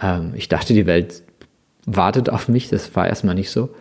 [0.00, 1.22] Ähm, ich dachte, die Welt
[1.86, 3.74] wartet auf mich, das war erstmal nicht so.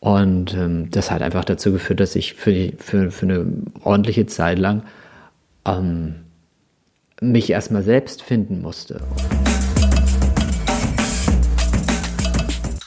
[0.00, 3.46] Und ähm, das hat einfach dazu geführt, dass ich für, für, für eine
[3.82, 4.82] ordentliche Zeit lang
[5.66, 6.16] ähm,
[7.20, 9.00] mich erstmal selbst finden musste.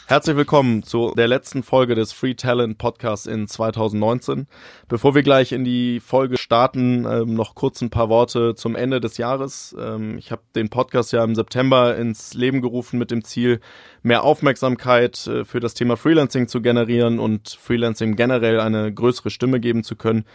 [0.10, 4.48] Herzlich willkommen zu der letzten Folge des Free Talent Podcasts in 2019.
[4.88, 9.02] Bevor wir gleich in die Folge starten, ähm, noch kurz ein paar Worte zum Ende
[9.02, 9.76] des Jahres.
[9.80, 13.59] Ähm, ich habe den Podcast ja im September ins Leben gerufen mit dem Ziel,
[14.02, 19.59] mehr Aufmerksamkeit äh, für das Thema Freelancing zu generieren und Freelancing generell eine größere Stimme
[19.59, 20.26] geben zu können.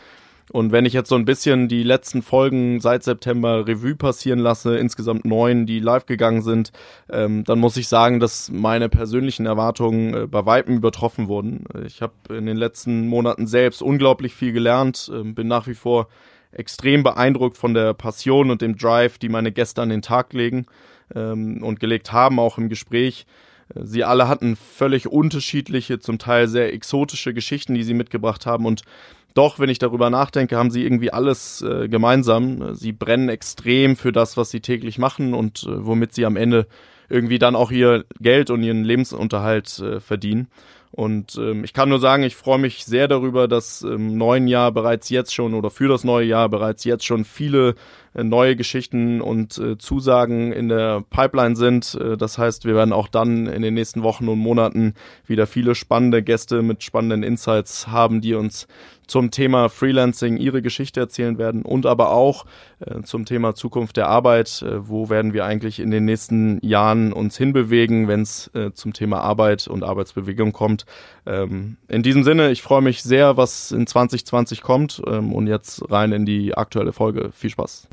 [0.53, 4.77] Und wenn ich jetzt so ein bisschen die letzten Folgen seit September Revue passieren lasse,
[4.77, 6.71] insgesamt neun, die live gegangen sind,
[7.11, 11.65] ähm, dann muss ich sagen, dass meine persönlichen Erwartungen äh, bei Weitem übertroffen wurden.
[11.87, 16.09] Ich habe in den letzten Monaten selbst unglaublich viel gelernt, äh, bin nach wie vor
[16.53, 20.67] extrem beeindruckt von der Passion und dem Drive, die meine Gäste an den Tag legen
[21.15, 23.27] ähm, und gelegt haben, auch im Gespräch.
[23.75, 28.83] Sie alle hatten völlig unterschiedliche, zum Teil sehr exotische Geschichten, die sie mitgebracht haben und
[29.35, 32.75] doch, wenn ich darüber nachdenke, haben sie irgendwie alles äh, gemeinsam.
[32.75, 36.67] Sie brennen extrem für das, was sie täglich machen und äh, womit sie am Ende
[37.09, 40.49] irgendwie dann auch ihr Geld und ihren Lebensunterhalt äh, verdienen.
[40.93, 44.71] Und ähm, ich kann nur sagen, ich freue mich sehr darüber, dass im neuen Jahr
[44.71, 47.75] bereits jetzt schon oder für das neue Jahr bereits jetzt schon viele
[48.23, 51.99] neue Geschichten und äh, Zusagen in der Pipeline sind.
[52.01, 54.95] Äh, das heißt, wir werden auch dann in den nächsten Wochen und Monaten
[55.27, 58.69] wieder viele spannende Gäste mit spannenden Insights haben, die uns
[59.07, 62.47] zum Thema Freelancing ihre Geschichte erzählen werden und aber auch
[62.81, 64.63] äh, zum Thema Zukunft der Arbeit.
[64.63, 68.93] Äh, wo werden wir eigentlich in den nächsten Jahren uns hinbewegen, wenn es äh, zum
[68.93, 70.87] Thema Arbeit und Arbeitsbewegung kommt?
[71.27, 75.91] Ähm, in diesem Sinne, ich freue mich sehr, was in 2020 kommt ähm, und jetzt
[75.91, 77.31] rein in die aktuelle Folge.
[77.33, 77.89] Viel Spaß.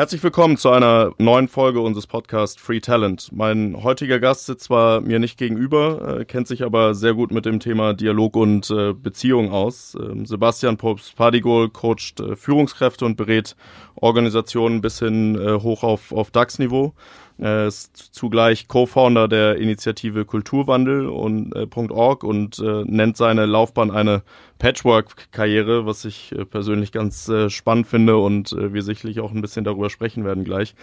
[0.00, 3.28] Herzlich willkommen zu einer neuen Folge unseres Podcasts Free Talent.
[3.32, 7.44] Mein heutiger Gast sitzt zwar mir nicht gegenüber, äh, kennt sich aber sehr gut mit
[7.44, 9.94] dem Thema Dialog und äh, Beziehung aus.
[10.00, 13.56] Ähm, Sebastian Pops-Padigol coacht äh, Führungskräfte und berät
[13.94, 16.94] Organisationen bis hin äh, hoch auf, auf DAX-Niveau.
[17.40, 23.90] Er ist zugleich Co-Founder der Initiative Kulturwandel und äh, .org und äh, nennt seine Laufbahn
[23.90, 24.22] eine
[24.58, 29.40] Patchwork-Karriere, was ich äh, persönlich ganz äh, spannend finde und äh, wir sicherlich auch ein
[29.40, 30.74] bisschen darüber sprechen werden gleich.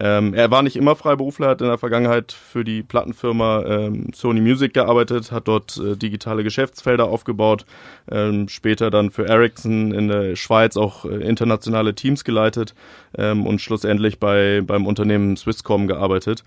[0.00, 4.40] Ähm, er war nicht immer Freiberufler, hat in der Vergangenheit für die Plattenfirma ähm, Sony
[4.40, 7.66] Music gearbeitet, hat dort äh, digitale Geschäftsfelder aufgebaut,
[8.10, 12.74] ähm, später dann für Ericsson in der Schweiz auch äh, internationale Teams geleitet
[13.16, 16.44] ähm, und schlussendlich bei, beim Unternehmen Swisscom gearbeitet.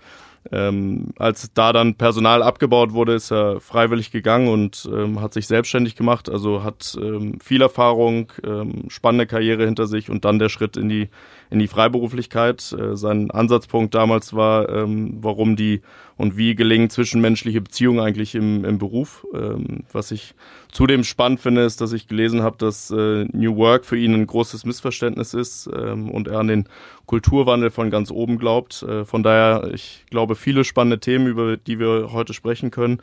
[0.50, 5.46] Ähm, als da dann Personal abgebaut wurde, ist er freiwillig gegangen und ähm, hat sich
[5.46, 6.28] selbstständig gemacht.
[6.28, 10.88] Also hat ähm, viel Erfahrung, ähm, spannende Karriere hinter sich und dann der Schritt in
[10.88, 11.08] die
[11.50, 12.72] in die Freiberuflichkeit.
[12.72, 15.82] Äh, sein Ansatzpunkt damals war, ähm, warum die
[16.22, 19.26] und wie gelingen zwischenmenschliche Beziehungen eigentlich im, im Beruf.
[19.34, 20.34] Ähm, was ich
[20.70, 24.28] zudem spannend finde, ist, dass ich gelesen habe, dass äh, New Work für ihn ein
[24.28, 26.68] großes Missverständnis ist ähm, und er an den
[27.06, 28.84] Kulturwandel von ganz oben glaubt.
[28.84, 33.00] Äh, von daher, ich glaube, viele spannende Themen, über die wir heute sprechen können.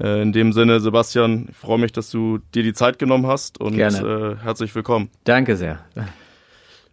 [0.00, 3.60] Äh, in dem Sinne, Sebastian, ich freue mich, dass du dir die Zeit genommen hast
[3.60, 5.10] und äh, herzlich willkommen.
[5.24, 5.84] Danke sehr.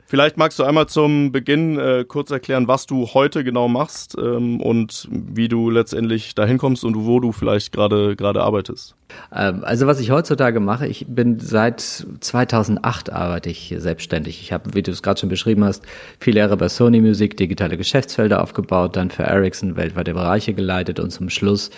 [0.10, 4.60] Vielleicht magst du einmal zum Beginn äh, kurz erklären, was du heute genau machst ähm,
[4.60, 8.96] und wie du letztendlich dahin kommst und wo du vielleicht gerade gerade arbeitest.
[9.32, 14.42] Ähm, also was ich heutzutage mache, ich bin seit 2008 arbeite ich selbstständig.
[14.42, 15.84] Ich habe, wie du es gerade schon beschrieben hast,
[16.20, 21.12] viele Jahre bei Sony Music digitale Geschäftsfelder aufgebaut, dann für Ericsson weltweite Bereiche geleitet und
[21.12, 21.70] zum Schluss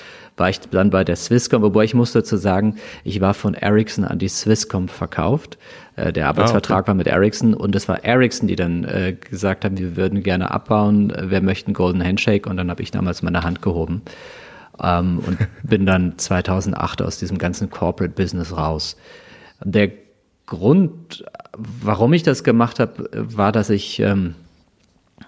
[0.42, 4.04] war ich dann bei der Swisscom, wobei ich muss dazu sagen, ich war von Ericsson
[4.04, 5.60] an die Swisscom verkauft.
[5.96, 6.88] Äh, der Arbeitsvertrag ah, okay.
[6.88, 10.50] war mit Ericsson und es war Ericsson, die dann äh, gesagt haben, wir würden gerne
[10.50, 14.02] abbauen, wir möchten Golden Handshake und dann habe ich damals meine Hand gehoben
[14.82, 18.98] ähm, und bin dann 2008 aus diesem ganzen Corporate Business raus.
[19.64, 19.92] Der
[20.48, 21.24] Grund,
[21.56, 24.34] warum ich das gemacht habe, war, dass ich ähm,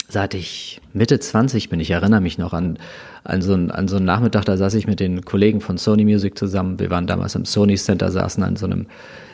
[0.08, 2.78] seit ich Mitte 20 bin, ich erinnere mich noch an,
[3.24, 6.38] an, so, an so einen Nachmittag, da saß ich mit den Kollegen von Sony Music
[6.38, 6.80] zusammen.
[6.80, 8.88] Wir waren damals im Sony Center, saßen an so einem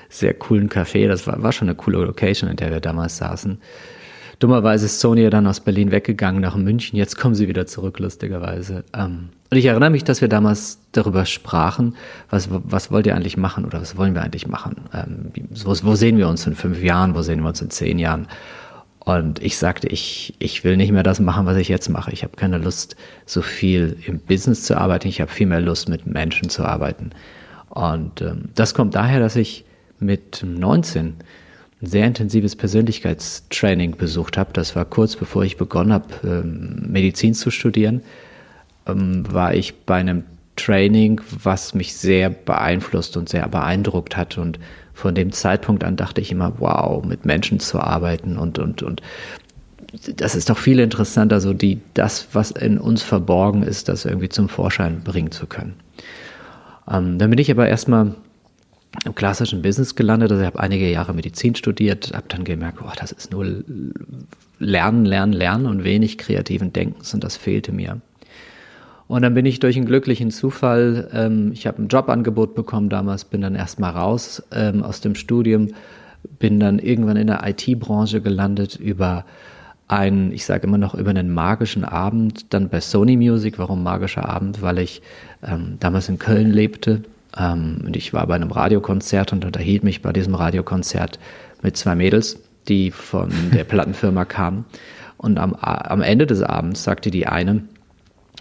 [0.09, 1.07] sehr coolen Café.
[1.07, 3.59] Das war, war schon eine coole Location, in der wir damals saßen.
[4.39, 6.97] Dummerweise ist Sony ja dann aus Berlin weggegangen nach München.
[6.97, 8.85] Jetzt kommen sie wieder zurück, lustigerweise.
[8.95, 11.95] Ähm, und ich erinnere mich, dass wir damals darüber sprachen,
[12.29, 14.77] was, was wollt ihr eigentlich machen oder was wollen wir eigentlich machen?
[14.93, 15.31] Ähm,
[15.65, 17.15] wo, wo sehen wir uns in fünf Jahren?
[17.15, 18.27] Wo sehen wir uns in zehn Jahren?
[19.17, 22.11] Und ich sagte, ich, ich will nicht mehr das machen, was ich jetzt mache.
[22.11, 22.95] Ich habe keine Lust,
[23.25, 25.07] so viel im Business zu arbeiten.
[25.07, 27.09] Ich habe viel mehr Lust, mit Menschen zu arbeiten.
[27.69, 29.65] Und ähm, das kommt daher, dass ich
[29.99, 31.15] mit 19
[31.81, 34.53] ein sehr intensives Persönlichkeitstraining besucht habe.
[34.53, 38.03] Das war kurz bevor ich begonnen habe, ähm, Medizin zu studieren,
[38.85, 40.23] ähm, war ich bei einem
[40.55, 44.37] Training, was mich sehr beeinflusst und sehr beeindruckt hat.
[44.37, 44.59] Und
[44.99, 49.01] von dem Zeitpunkt an dachte ich immer, wow, mit Menschen zu arbeiten und, und, und
[50.17, 54.29] das ist doch viel interessanter, so die, das, was in uns verborgen ist, das irgendwie
[54.29, 55.73] zum Vorschein bringen zu können.
[56.89, 58.13] Ähm, dann bin ich aber erstmal
[59.05, 60.31] im klassischen Business gelandet.
[60.31, 63.63] Also ich habe einige Jahre Medizin studiert, habe dann gemerkt, oh, das ist nur
[64.59, 68.01] Lernen, Lernen, Lernen und wenig kreativen Denkens und das fehlte mir.
[69.09, 73.25] Und dann bin ich durch einen glücklichen Zufall, ähm, ich habe ein Jobangebot bekommen damals,
[73.25, 75.69] bin dann erstmal raus ähm, aus dem Studium,
[76.37, 79.25] bin dann irgendwann in der IT-Branche gelandet über
[79.87, 83.57] einen, ich sage immer noch, über einen magischen Abend, dann bei Sony Music.
[83.57, 84.61] Warum magischer Abend?
[84.61, 85.01] Weil ich
[85.41, 87.01] ähm, damals in Köln lebte
[87.35, 91.17] ähm, und ich war bei einem Radiokonzert und unterhielt mich bei diesem Radiokonzert
[91.63, 94.65] mit zwei Mädels, die von der Plattenfirma kamen.
[95.17, 97.63] Und am, am Ende des Abends sagte die eine,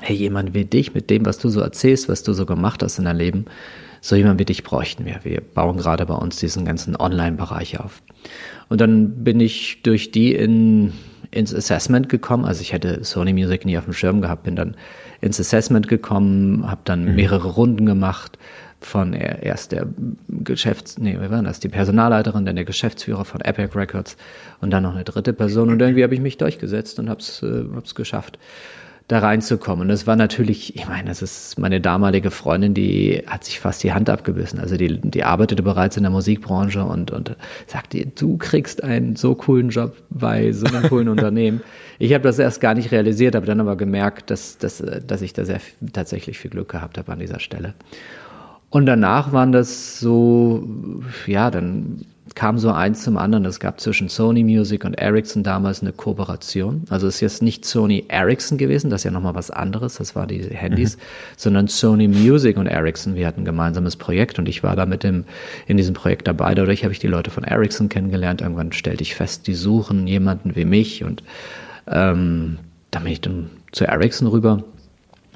[0.00, 2.98] hey, jemand wie dich, mit dem, was du so erzählst, was du so gemacht hast
[2.98, 3.44] in deinem Leben,
[4.00, 5.20] so jemand wie dich bräuchten wir.
[5.24, 8.02] Wir bauen gerade bei uns diesen ganzen Online-Bereich auf.
[8.68, 10.92] Und dann bin ich durch die in,
[11.30, 12.44] ins Assessment gekommen.
[12.44, 14.76] Also ich hätte Sony Music nie auf dem Schirm gehabt, bin dann
[15.20, 17.14] ins Assessment gekommen, habe dann mhm.
[17.16, 18.38] mehrere Runden gemacht
[18.80, 19.88] von erst der
[20.28, 21.58] Geschäfts-, nee, wie war das?
[21.58, 24.16] Die Personalleiterin, dann der Geschäftsführer von Epic Records
[24.60, 25.70] und dann noch eine dritte Person.
[25.70, 28.38] Und irgendwie habe ich mich durchgesetzt und hab's, äh, hab's geschafft
[29.08, 29.82] da reinzukommen.
[29.82, 33.82] Und das war natürlich, ich meine, das ist meine damalige Freundin, die hat sich fast
[33.82, 34.60] die Hand abgebissen.
[34.60, 37.34] Also die, die arbeitete bereits in der Musikbranche und, und
[37.66, 41.62] sagte, du kriegst einen so coolen Job bei so einem coolen Unternehmen.
[41.98, 45.32] Ich habe das erst gar nicht realisiert, habe dann aber gemerkt, dass, dass, dass ich
[45.32, 45.60] da sehr
[45.94, 47.72] tatsächlich viel Glück gehabt habe an dieser Stelle.
[48.68, 50.68] Und danach waren das so,
[51.26, 52.04] ja, dann
[52.34, 53.44] kam so eins zum anderen.
[53.44, 56.84] Es gab zwischen Sony Music und Ericsson damals eine Kooperation.
[56.90, 60.14] Also es ist jetzt nicht Sony Ericsson gewesen, das ist ja nochmal was anderes, das
[60.14, 61.00] war die Handys, mhm.
[61.36, 63.14] sondern Sony Music und Ericsson.
[63.14, 65.24] Wir hatten ein gemeinsames Projekt und ich war da mit dem,
[65.66, 66.54] in diesem Projekt dabei.
[66.54, 68.40] Dadurch habe ich die Leute von Ericsson kennengelernt.
[68.40, 71.22] Irgendwann stellte ich fest, die suchen jemanden wie mich und
[71.86, 72.58] ähm,
[72.90, 74.64] da bin ich dann zu Ericsson rüber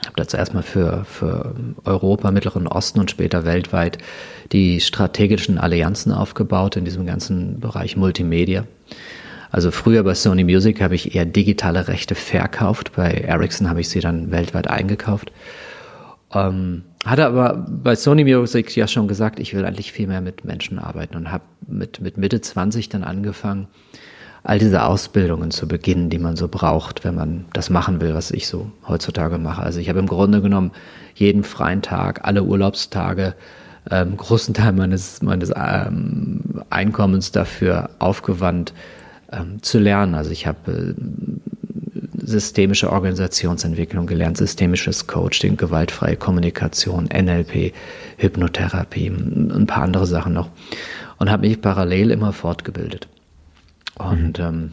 [0.06, 1.54] habe da zuerst mal für, für
[1.84, 3.98] Europa, Mittleren Osten und später weltweit
[4.50, 8.64] die strategischen Allianzen aufgebaut in diesem ganzen Bereich Multimedia.
[9.50, 13.88] Also früher bei Sony Music habe ich eher digitale Rechte verkauft, bei Ericsson habe ich
[13.88, 15.30] sie dann weltweit eingekauft.
[16.32, 20.44] Ähm, hatte aber bei Sony Music ja schon gesagt, ich will eigentlich viel mehr mit
[20.44, 23.68] Menschen arbeiten und habe mit, mit Mitte 20 dann angefangen,
[24.44, 28.30] all diese Ausbildungen zu beginnen, die man so braucht, wenn man das machen will, was
[28.30, 29.62] ich so heutzutage mache.
[29.62, 30.72] Also ich habe im Grunde genommen
[31.14, 33.34] jeden freien Tag, alle Urlaubstage,
[33.90, 38.72] ähm, großen Teil meines, meines ähm, Einkommens dafür aufgewandt,
[39.32, 40.14] ähm, zu lernen.
[40.14, 40.94] Also ich habe äh,
[42.24, 47.72] systemische Organisationsentwicklung gelernt, systemisches Coaching, gewaltfreie Kommunikation, NLP,
[48.18, 50.48] Hypnotherapie, ein paar andere Sachen noch
[51.18, 53.08] und habe mich parallel immer fortgebildet.
[53.98, 54.72] Und ähm,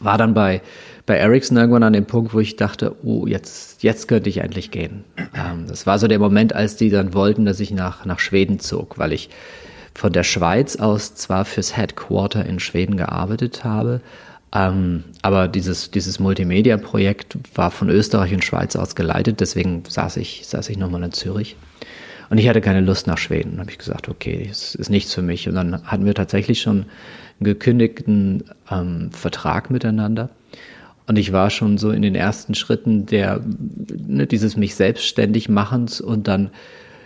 [0.00, 0.62] war dann bei,
[1.06, 4.70] bei Ericsson irgendwann an dem Punkt, wo ich dachte, oh, jetzt, jetzt könnte ich endlich
[4.70, 5.04] gehen.
[5.34, 8.60] Ähm, das war so der Moment, als die dann wollten, dass ich nach, nach Schweden
[8.60, 9.28] zog, weil ich
[9.94, 14.00] von der Schweiz aus zwar fürs Headquarter in Schweden gearbeitet habe,
[14.52, 20.46] ähm, aber dieses, dieses Multimedia-Projekt war von Österreich und Schweiz aus geleitet, deswegen saß ich,
[20.46, 21.56] saß ich nochmal in Zürich.
[22.30, 23.52] Und ich hatte keine Lust nach Schweden.
[23.52, 25.48] Dann habe ich gesagt, okay, es ist nichts für mich.
[25.48, 26.86] Und dann hatten wir tatsächlich schon
[27.40, 30.30] gekündigten ähm, Vertrag miteinander.
[31.06, 33.40] Und ich war schon so in den ersten Schritten der,
[34.06, 36.50] ne, dieses mich selbstständig machens und dann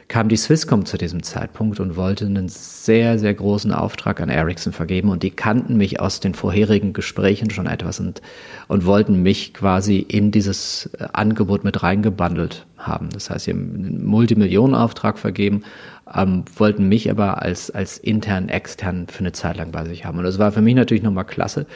[0.09, 4.73] kam die Swisscom zu diesem Zeitpunkt und wollte einen sehr, sehr großen Auftrag an Ericsson
[4.73, 8.21] vergeben und die kannten mich aus den vorherigen Gesprächen schon etwas und,
[8.69, 13.09] und wollten mich quasi in dieses äh, Angebot mit reingebundelt haben.
[13.11, 15.65] Das heißt, sie haben einen Multimillionenauftrag vergeben
[16.13, 20.19] ähm, wollten mich aber als, als intern, extern für eine Zeit lang bei sich haben.
[20.19, 21.67] Und das war für mich natürlich nochmal klasse.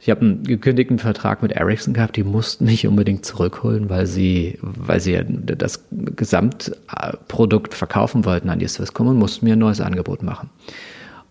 [0.00, 4.58] Ich habe einen gekündigten Vertrag mit Ericsson gehabt, die mussten mich unbedingt zurückholen, weil sie,
[4.62, 10.22] weil sie das Gesamtprodukt verkaufen wollten an die Swisscom und mussten mir ein neues Angebot
[10.22, 10.50] machen.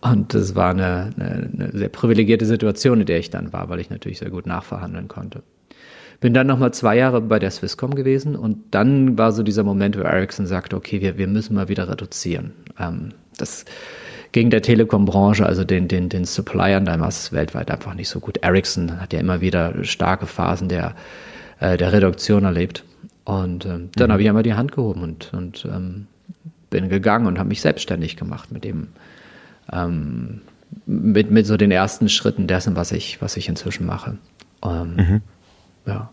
[0.00, 3.80] Und das war eine, eine, eine sehr privilegierte Situation, in der ich dann war, weil
[3.80, 5.42] ich natürlich sehr gut nachverhandeln konnte.
[6.20, 9.96] Bin dann nochmal zwei Jahre bei der Swisscom gewesen und dann war so dieser Moment,
[9.96, 12.52] wo Ericsson sagte, okay, wir, wir müssen mal wieder reduzieren.
[12.78, 13.64] Ähm, das
[14.32, 18.38] ging der Telekom-Branche, also den, den, den Suppliern damals weltweit einfach nicht so gut.
[18.38, 20.94] Ericsson hat ja immer wieder starke Phasen der,
[21.60, 22.84] äh, der Reduktion erlebt.
[23.24, 24.12] Und ähm, dann mhm.
[24.12, 26.06] habe ich einmal die Hand gehoben und, und ähm,
[26.70, 28.88] bin gegangen und habe mich selbstständig gemacht mit dem,
[29.72, 30.40] ähm,
[30.86, 34.18] mit, mit so den ersten Schritten dessen, was ich, was ich inzwischen mache.
[34.64, 35.20] Ähm, mhm.
[35.88, 36.10] Ja.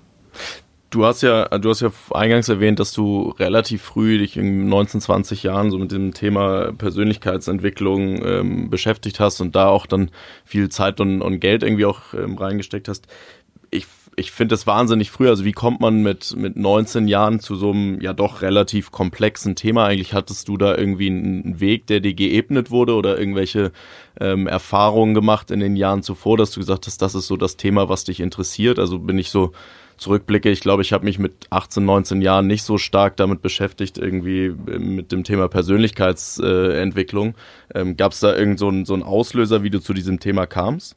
[0.89, 5.01] Du hast ja, du hast ja eingangs erwähnt, dass du relativ früh dich in 19,
[5.01, 10.09] 20 Jahren so mit dem Thema Persönlichkeitsentwicklung ähm, beschäftigt hast und da auch dann
[10.45, 13.07] viel Zeit und, und Geld irgendwie auch ähm, reingesteckt hast.
[13.71, 13.87] Ich
[14.17, 15.27] ich finde das wahnsinnig früh.
[15.27, 19.55] Also wie kommt man mit, mit 19 Jahren zu so einem ja doch relativ komplexen
[19.55, 19.85] Thema?
[19.85, 23.71] Eigentlich hattest du da irgendwie einen Weg, der dir geebnet wurde oder irgendwelche
[24.19, 27.57] ähm, Erfahrungen gemacht in den Jahren zuvor, dass du gesagt hast, das ist so das
[27.57, 28.79] Thema, was dich interessiert?
[28.79, 29.51] Also bin ich so
[29.97, 33.97] zurückblicke, ich glaube, ich habe mich mit 18, 19 Jahren nicht so stark damit beschäftigt,
[33.97, 37.35] irgendwie äh, mit dem Thema Persönlichkeitsentwicklung.
[37.73, 40.95] Ähm, Gab es da irgend so einen, so Auslöser, wie du zu diesem Thema kamst?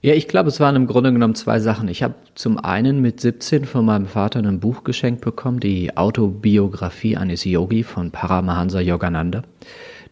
[0.00, 1.88] Ja, ich glaube, es waren im Grunde genommen zwei Sachen.
[1.88, 7.16] Ich habe zum einen mit 17 von meinem Vater ein Buch geschenkt bekommen, die Autobiografie
[7.16, 9.42] eines Yogi von Paramahansa Yogananda.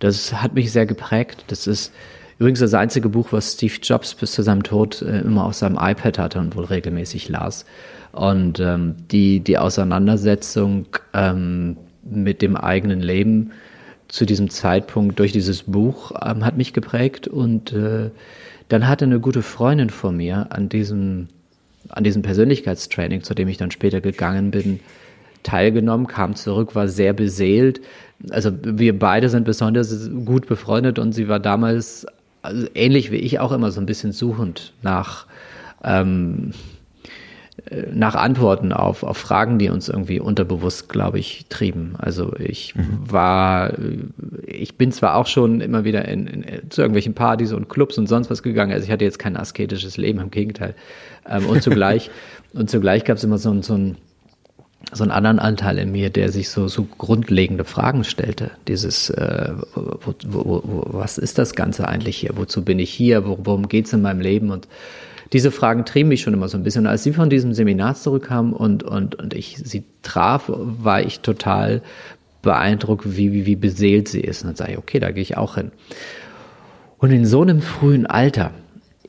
[0.01, 1.45] Das hat mich sehr geprägt.
[1.47, 1.93] Das ist
[2.41, 5.79] übrigens das einzige Buch, was Steve Jobs bis zu seinem Tod äh, immer auf seinem
[5.81, 7.65] iPad hatte und wohl regelmäßig las.
[8.11, 13.53] Und ähm, die, die Auseinandersetzung ähm, mit dem eigenen Leben
[14.09, 18.11] zu diesem Zeitpunkt durch dieses Buch ähm, hat mich geprägt und äh,
[18.69, 21.29] dann hatte eine gute Freundin von mir an diesem,
[21.89, 24.81] an diesem Persönlichkeitstraining, zu dem ich dann später gegangen bin,
[25.43, 27.81] teilgenommen, kam zurück, war sehr beseelt.
[28.31, 32.07] Also wir beide sind besonders gut befreundet und sie war damals
[32.43, 35.27] also ähnlich wie ich auch immer so ein bisschen suchend nach
[35.83, 36.53] ähm,
[37.93, 41.95] nach Antworten auf, auf Fragen, die uns irgendwie unterbewusst, glaube ich, trieben.
[41.99, 43.01] Also ich mhm.
[43.01, 43.73] war,
[44.47, 48.07] ich bin zwar auch schon immer wieder in, in, zu irgendwelchen Partys und Clubs und
[48.07, 48.73] sonst was gegangen.
[48.73, 50.75] Also ich hatte jetzt kein asketisches Leben, im Gegenteil.
[51.29, 52.11] Ähm, und zugleich,
[52.53, 53.97] und zugleich gab es immer so, so ein
[54.93, 58.53] so einen anderen Anteil in mir, der sich so, so grundlegende Fragen stellte.
[58.69, 62.31] Dieses, äh, wo, wo, wo, was ist das Ganze eigentlich hier?
[62.37, 63.27] Wozu bin ich hier?
[63.27, 64.51] Worum geht es in meinem Leben?
[64.51, 64.69] Und
[65.33, 66.83] diese Fragen trieben mich schon immer so ein bisschen.
[66.83, 71.21] Und als sie von diesem Seminar zurückkam und, und, und ich sie traf, war ich
[71.21, 71.83] total
[72.43, 74.43] beeindruckt, wie, wie, wie beseelt sie ist.
[74.43, 75.73] Und dann sage ich, okay, da gehe ich auch hin.
[76.99, 78.53] Und in so einem frühen Alter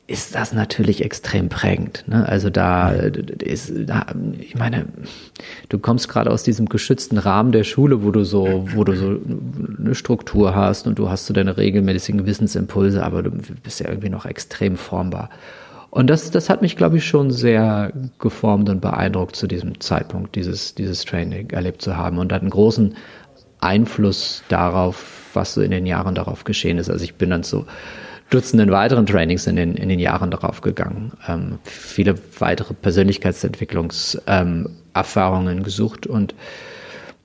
[0.08, 2.06] ist das natürlich extrem prägend.
[2.08, 2.28] Ne?
[2.28, 4.06] Also da ist, da,
[4.40, 4.86] ich meine,
[5.68, 9.20] du kommst gerade aus diesem geschützten Rahmen der Schule, wo du so, wo du so
[9.78, 13.32] eine Struktur hast und du hast so deine regelmäßigen Wissensimpulse, aber du
[13.64, 15.30] bist ja irgendwie noch extrem formbar.
[15.90, 20.36] Und das, das hat mich, glaube ich, schon sehr geformt und beeindruckt zu diesem Zeitpunkt,
[20.36, 22.18] dieses, dieses Training erlebt zu haben.
[22.18, 22.96] Und hat einen großen
[23.60, 26.90] Einfluss darauf, was so in den Jahren darauf geschehen ist.
[26.90, 27.66] Also ich bin dann zu
[28.30, 35.64] Dutzenden weiteren Trainings in den, in den Jahren darauf gegangen, ähm, viele weitere Persönlichkeitsentwicklungserfahrungen ähm,
[35.64, 36.08] gesucht.
[36.08, 36.36] Und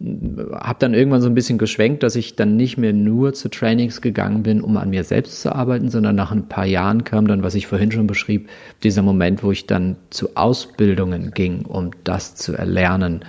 [0.04, 4.00] habe dann irgendwann so ein bisschen geschwenkt, dass ich dann nicht mehr nur zu Trainings
[4.00, 7.42] gegangen bin, um an mir selbst zu arbeiten, sondern nach ein paar Jahren kam dann,
[7.42, 8.48] was ich vorhin schon beschrieb,
[8.82, 13.24] dieser Moment, wo ich dann zu Ausbildungen ging, um das zu erlernen,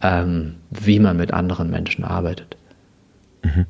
[0.00, 2.56] ähm, wie man mit anderen Menschen arbeitet.
[3.42, 3.66] Mhm.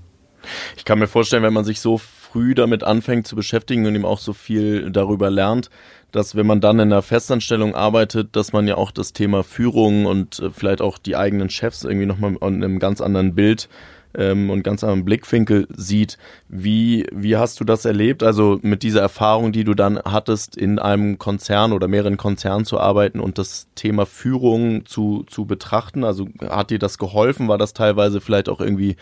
[0.77, 1.99] Ich kann mir vorstellen, wenn man sich so
[2.33, 5.69] früh damit anfängt zu beschäftigen und ihm auch so viel darüber lernt,
[6.13, 10.07] dass wenn man dann in einer Festanstellung arbeitet, dass man ja auch das Thema Führung
[10.07, 13.69] und äh, vielleicht auch die eigenen Chefs irgendwie nochmal in einem ganz anderen Bild
[14.15, 16.17] ähm, und ganz anderen Blickwinkel sieht.
[16.49, 18.23] Wie, wie hast du das erlebt?
[18.23, 22.81] Also mit dieser Erfahrung, die du dann hattest, in einem Konzern oder mehreren Konzernen zu
[22.81, 26.03] arbeiten und das Thema Führung zu, zu betrachten?
[26.03, 27.49] Also hat dir das geholfen?
[27.49, 28.97] War das teilweise vielleicht auch irgendwie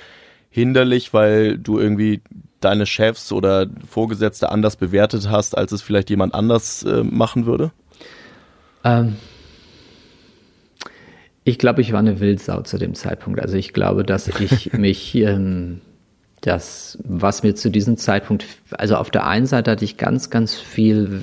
[0.48, 2.22] hinderlich, weil du irgendwie
[2.60, 7.72] deine Chefs oder Vorgesetzte anders bewertet hast, als es vielleicht jemand anders äh, machen würde?
[8.84, 9.16] Ähm,
[11.44, 13.40] ich glaube, ich war eine Wildsau zu dem Zeitpunkt.
[13.40, 15.80] Also ich glaube, dass ich mich, ähm,
[16.42, 20.54] das, was mir zu diesem Zeitpunkt, also auf der einen Seite hatte ich ganz, ganz
[20.54, 21.22] viel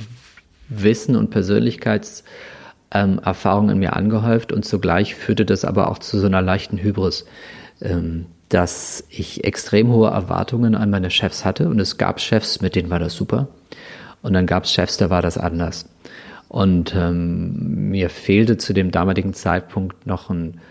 [0.69, 6.27] Wissen und Persönlichkeitserfahrung ähm, in mir angehäuft und zugleich führte das aber auch zu so
[6.27, 7.25] einer leichten Hybris.
[7.81, 12.75] Ähm, dass ich extrem hohe Erwartungen an meine Chefs hatte und es gab Chefs, mit
[12.75, 13.47] denen war das super
[14.21, 15.85] und dann gab es Chefs, da war das anders.
[16.49, 20.61] Und ähm, mir fehlte zu dem damaligen Zeitpunkt noch ein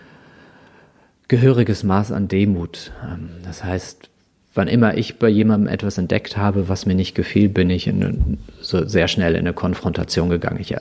[1.29, 2.93] gehöriges Maß an Demut.
[3.05, 4.09] Ähm, das heißt,
[4.55, 8.39] wann immer ich bei jemandem etwas entdeckt habe, was mir nicht gefiel, bin ich in,
[8.61, 10.61] so sehr schnell in eine Konfrontation gegangen.
[10.61, 10.75] Ich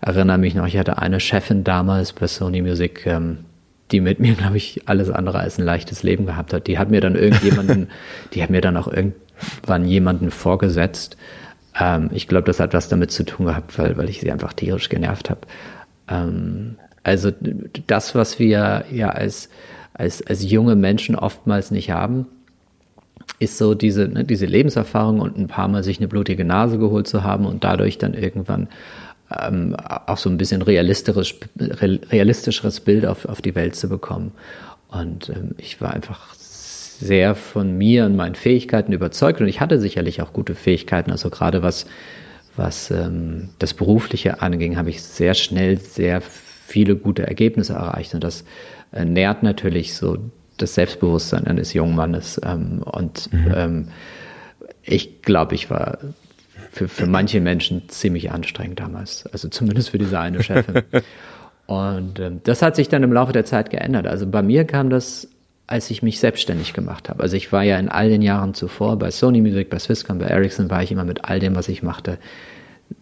[0.00, 3.44] erinnere mich noch, ich hatte eine Chefin damals bei Sony Music, ähm,
[3.92, 6.66] die mit mir, glaube ich, alles andere als ein leichtes Leben gehabt hat.
[6.66, 7.88] Die hat mir dann irgendjemanden,
[8.34, 11.16] die hat mir dann auch irgendwann jemanden vorgesetzt.
[11.78, 14.52] Ähm, ich glaube, das hat was damit zu tun gehabt, weil, weil ich sie einfach
[14.52, 15.40] tierisch genervt habe.
[16.08, 17.32] Ähm, also
[17.86, 19.48] das, was wir ja als,
[19.94, 22.26] als, als junge Menschen oftmals nicht haben,
[23.38, 27.06] ist so diese, ne, diese Lebenserfahrung und ein paar Mal sich eine blutige Nase geholt
[27.06, 28.68] zu haben und dadurch dann irgendwann
[29.38, 34.32] ähm, auch so ein bisschen realistisch, realistischeres Bild auf, auf die Welt zu bekommen.
[34.88, 39.80] Und ähm, ich war einfach sehr von mir und meinen Fähigkeiten überzeugt und ich hatte
[39.80, 41.10] sicherlich auch gute Fähigkeiten.
[41.10, 41.86] Also gerade was,
[42.56, 48.14] was ähm, das Berufliche anging, habe ich sehr schnell sehr viele gute Ergebnisse erreicht.
[48.14, 48.44] Und das
[48.92, 50.18] äh, nährt natürlich so
[50.58, 52.40] das Selbstbewusstsein eines jungen Mannes.
[52.44, 53.52] Ähm, und mhm.
[53.54, 53.88] ähm,
[54.82, 55.98] ich glaube, ich war
[56.70, 59.26] für, für manche Menschen ziemlich anstrengend damals.
[59.32, 60.82] Also zumindest für diese eine Chefin.
[61.66, 64.06] und ähm, das hat sich dann im Laufe der Zeit geändert.
[64.06, 65.28] Also bei mir kam das,
[65.66, 67.22] als ich mich selbstständig gemacht habe.
[67.22, 70.26] Also ich war ja in all den Jahren zuvor bei Sony Music, bei Swisscom, bei
[70.26, 72.18] Ericsson war ich immer mit all dem, was ich machte,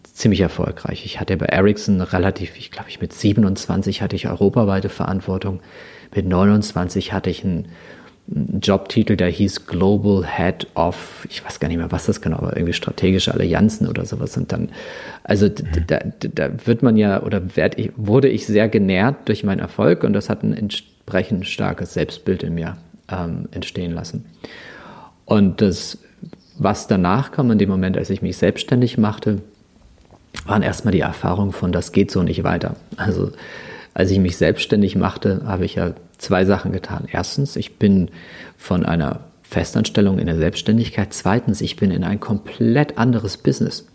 [0.02, 1.04] ziemlich erfolgreich.
[1.04, 5.60] Ich hatte bei Ericsson relativ, ich glaube ich mit 27 hatte ich europaweite Verantwortung.
[6.14, 7.68] Mit 29 hatte ich einen,
[8.30, 12.54] Jobtitel, der hieß Global Head of, ich weiß gar nicht mehr, was das genau war,
[12.56, 14.36] irgendwie strategische Allianzen oder sowas.
[14.36, 14.68] Und dann,
[15.24, 15.86] also mhm.
[15.86, 20.04] da, da wird man ja, oder werd ich, wurde ich sehr genährt durch meinen Erfolg
[20.04, 22.76] und das hat ein entsprechend starkes Selbstbild in mir
[23.10, 24.26] ähm, entstehen lassen.
[25.24, 25.98] Und das,
[26.58, 29.40] was danach kam, in dem Moment, als ich mich selbstständig machte,
[30.44, 32.76] waren erstmal die Erfahrungen von, das geht so nicht weiter.
[32.96, 33.32] Also
[33.94, 37.06] als ich mich selbstständig machte, habe ich ja zwei Sachen getan.
[37.10, 38.10] Erstens, ich bin
[38.56, 41.14] von einer Festanstellung in der Selbstständigkeit.
[41.14, 43.86] Zweitens, ich bin in ein komplett anderes Business.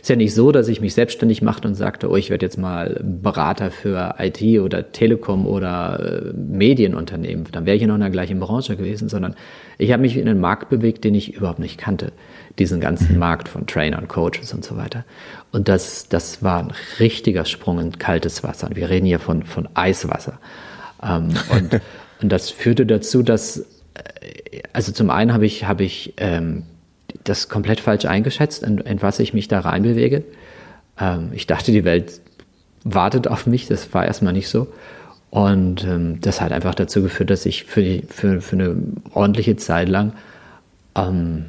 [0.00, 2.56] Ist ja nicht so, dass ich mich selbstständig machte und sagte, oh, ich werde jetzt
[2.56, 7.46] mal Berater für IT oder Telekom oder äh, Medienunternehmen.
[7.52, 9.34] Dann wäre ich ja noch in der gleichen Branche gewesen, sondern
[9.76, 12.12] ich habe mich in einen Markt bewegt, den ich überhaupt nicht kannte.
[12.58, 15.04] Diesen ganzen Markt von Trainern, Coaches und so weiter.
[15.52, 18.70] Und das, das war ein richtiger Sprung in kaltes Wasser.
[18.72, 20.38] Wir reden hier von, von Eiswasser.
[21.02, 21.80] Ähm, und,
[22.20, 26.64] und das führte dazu, dass, äh, also zum einen habe ich, habe ich ähm,
[27.24, 30.24] das komplett falsch eingeschätzt, in, in was ich mich da reinbewege.
[30.98, 32.20] Ähm, ich dachte, die Welt
[32.84, 34.72] wartet auf mich, das war erstmal nicht so.
[35.30, 38.76] Und ähm, das hat einfach dazu geführt, dass ich für, die, für, für eine
[39.14, 40.12] ordentliche Zeit lang
[40.94, 41.46] ähm,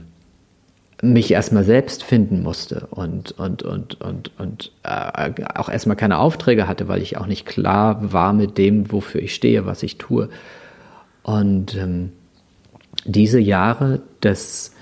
[1.04, 6.68] mich erstmal selbst finden musste und, und, und, und, und äh, auch erstmal keine Aufträge
[6.68, 10.30] hatte, weil ich auch nicht klar war mit dem, wofür ich stehe, was ich tue.
[11.22, 12.12] Und ähm,
[13.06, 14.74] diese Jahre des,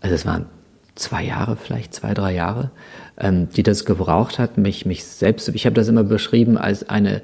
[0.00, 0.46] also es waren
[0.94, 2.70] zwei Jahre, vielleicht zwei, drei Jahre,
[3.18, 7.22] ähm, die das gebraucht hat, mich, mich selbst, ich habe das immer beschrieben als eine,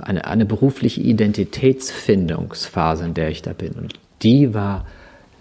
[0.00, 3.72] eine, eine berufliche Identitätsfindungsphase, in der ich da bin.
[3.72, 4.86] Und die war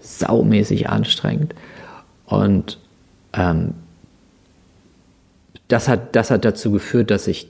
[0.02, 1.54] saumäßig anstrengend.
[2.28, 2.78] Und
[3.34, 3.74] ähm,
[5.68, 7.48] das, hat, das hat dazu geführt, dass ich,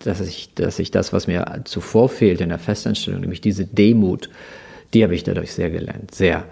[0.00, 4.28] dass, ich, dass ich das, was mir zuvor fehlt in der Festanstellung, nämlich diese Demut,
[4.92, 6.44] die habe ich dadurch sehr gelernt, sehr.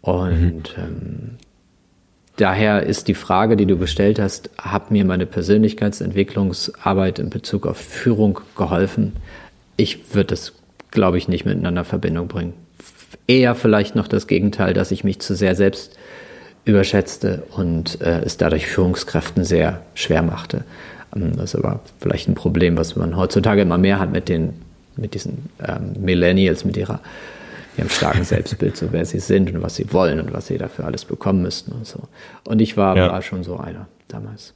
[0.00, 0.82] Und mhm.
[0.82, 1.30] ähm,
[2.36, 7.76] daher ist die Frage, die du gestellt hast, hat mir meine Persönlichkeitsentwicklungsarbeit in Bezug auf
[7.78, 9.12] Führung geholfen?
[9.76, 10.52] Ich würde das,
[10.90, 12.54] glaube ich, nicht miteinander Verbindung bringen.
[13.28, 15.96] Eher vielleicht noch das Gegenteil, dass ich mich zu sehr selbst
[16.64, 20.64] überschätzte und äh, es dadurch Führungskräften sehr schwer machte.
[21.14, 24.54] Ähm, das ist aber vielleicht ein Problem, was man heutzutage immer mehr hat mit den
[24.94, 27.00] mit diesen ähm, Millennials, mit ihrer
[27.76, 30.84] ihrem starken Selbstbild, so wer sie sind und was sie wollen und was sie dafür
[30.84, 32.00] alles bekommen müssten und so.
[32.44, 33.10] Und ich war, ja.
[33.10, 34.52] war schon so einer damals.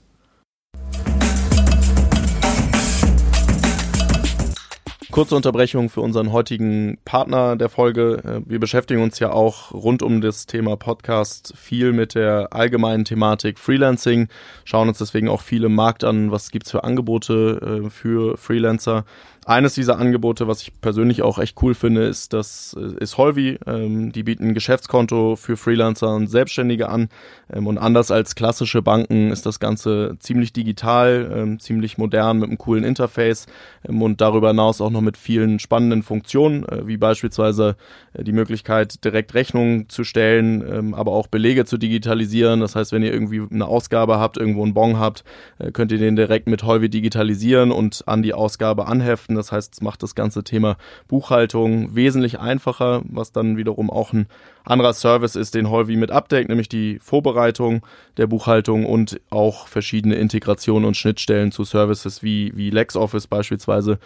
[5.17, 8.23] Kurze Unterbrechung für unseren heutigen Partner der Folge.
[8.23, 13.07] Äh, wir beschäftigen uns ja auch rund um das Thema Podcast viel mit der allgemeinen
[13.07, 14.29] Thematik Freelancing,
[14.67, 19.07] schauen uns deswegen auch viele Markt an, was gibt's für Angebote äh, für Freelancer
[19.47, 23.59] eines dieser Angebote, was ich persönlich auch echt cool finde, ist das äh, ist Holvi.
[23.65, 27.09] Ähm, die bieten ein Geschäftskonto für Freelancer und Selbstständige an.
[27.53, 32.49] Ähm, und anders als klassische Banken ist das Ganze ziemlich digital, ähm, ziemlich modern mit
[32.49, 33.47] einem coolen Interface
[33.89, 37.77] ähm, und darüber hinaus auch noch mit vielen spannenden Funktionen, äh, wie beispielsweise
[38.15, 42.59] äh, die Möglichkeit, direkt Rechnungen zu stellen, ähm, aber auch Belege zu digitalisieren.
[42.59, 45.23] Das heißt, wenn ihr irgendwie eine Ausgabe habt, irgendwo einen Bon habt,
[45.61, 49.75] äh, könnt ihr den direkt mit Holvi digitalisieren und an die Ausgabe anheften das heißt,
[49.75, 50.77] es macht das ganze Thema
[51.09, 54.27] Buchhaltung wesentlich einfacher, was dann wiederum auch ein
[54.65, 57.85] anderer Service ist, den Holvi mit abdeckt, nämlich die Vorbereitung
[58.17, 63.99] der Buchhaltung und auch verschiedene Integrationen und Schnittstellen zu Services wie, wie LexOffice beispielsweise.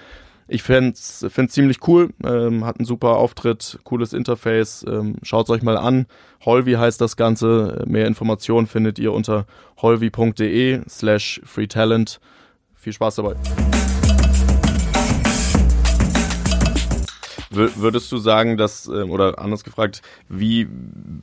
[0.53, 5.51] Ich finde es ziemlich cool, ähm, hat einen super Auftritt, cooles Interface, ähm, schaut es
[5.51, 6.07] euch mal an.
[6.45, 7.85] Holvi heißt das Ganze.
[7.87, 9.47] Mehr Informationen findet ihr unter
[9.81, 12.19] holvi.de slash freetalent.
[12.75, 13.37] Viel Spaß dabei.
[17.53, 20.69] Würdest du sagen, dass, ähm, oder anders gefragt, wie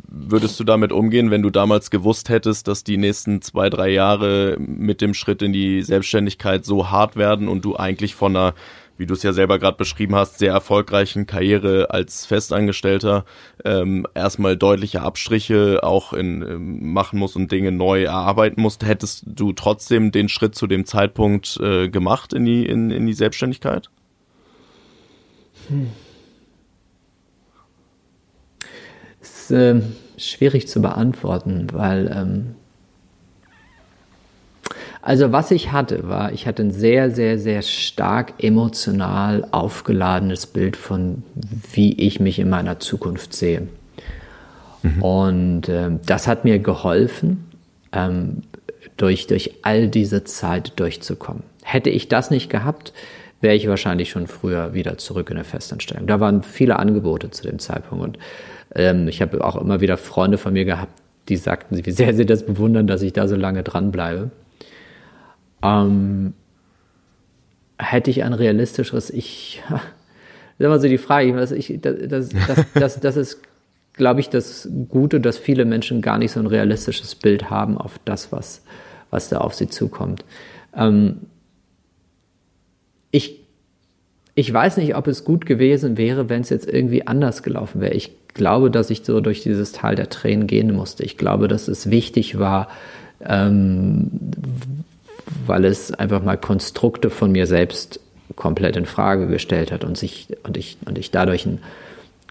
[0.10, 4.58] würdest du damit umgehen, wenn du damals gewusst hättest, dass die nächsten zwei, drei Jahre
[4.60, 8.54] mit dem Schritt in die Selbstständigkeit so hart werden und du eigentlich von einer
[8.98, 13.26] wie du es ja selber gerade beschrieben hast, sehr erfolgreichen Karriere als Festangestellter
[13.63, 19.24] ähm, erstmal deutliche Abstriche auch in ähm, machen musst und Dinge neu erarbeiten musst, hättest
[19.28, 23.90] du trotzdem den Schritt zu dem Zeitpunkt äh, gemacht in die, in, in die Selbstständigkeit?
[25.68, 25.92] Hm.
[29.50, 29.82] Ist äh,
[30.18, 32.56] schwierig zu beantworten, weil ähm,
[35.02, 40.76] also was ich hatte, war, ich hatte ein sehr, sehr, sehr stark emotional aufgeladenes Bild
[40.76, 41.24] von,
[41.72, 43.68] wie ich mich in meiner Zukunft sehe.
[44.84, 45.02] Mhm.
[45.02, 47.46] Und äh, das hat mir geholfen,
[47.94, 48.42] ähm,
[48.98, 51.44] durch, durch all diese Zeit durchzukommen.
[51.64, 52.92] Hätte ich das nicht gehabt,
[53.40, 56.08] wäre ich wahrscheinlich schon früher wieder zurück in der Festanstellung.
[56.08, 58.18] Da waren viele Angebote zu dem Zeitpunkt und
[58.76, 62.26] ähm, ich habe auch immer wieder Freunde von mir gehabt, die sagten, wie sehr sie
[62.26, 64.32] das bewundern, dass ich da so lange dranbleibe.
[65.62, 66.34] Ähm,
[67.78, 69.82] hätte ich ein realistischeres Ich, das
[70.60, 73.42] ist immer so die Frage, was ich, das, das, das, das, das ist,
[73.94, 78.00] glaube ich, das Gute, dass viele Menschen gar nicht so ein realistisches Bild haben auf
[78.06, 78.64] das, was,
[79.10, 80.24] was da auf sie zukommt.
[80.76, 81.22] Ähm,
[83.12, 83.37] ich,
[84.38, 87.95] ich weiß nicht, ob es gut gewesen wäre, wenn es jetzt irgendwie anders gelaufen wäre.
[87.95, 91.04] Ich glaube, dass ich so durch dieses Tal der Tränen gehen musste.
[91.04, 92.67] Ich glaube, dass es wichtig war,
[93.26, 94.12] ähm,
[95.47, 98.00] weil es einfach mal Konstrukte von mir selbst
[98.36, 101.58] komplett in Frage gestellt hat und sich und ich und ich dadurch einen,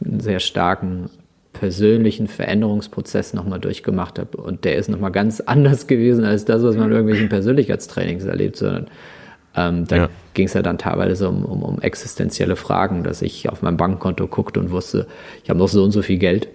[0.05, 1.11] einen sehr starken
[1.55, 6.77] persönlichen Veränderungsprozess nochmal durchgemacht habe und der ist nochmal ganz anders gewesen als das, was
[6.77, 8.87] man in irgendwelchen Persönlichkeitstrainings erlebt, sondern
[9.57, 10.09] ähm, da ja.
[10.35, 14.27] ging es ja dann teilweise um, um, um existenzielle Fragen, dass ich auf mein Bankkonto
[14.27, 15.07] guckte und wusste,
[15.43, 16.49] ich habe noch so und so viel Geld.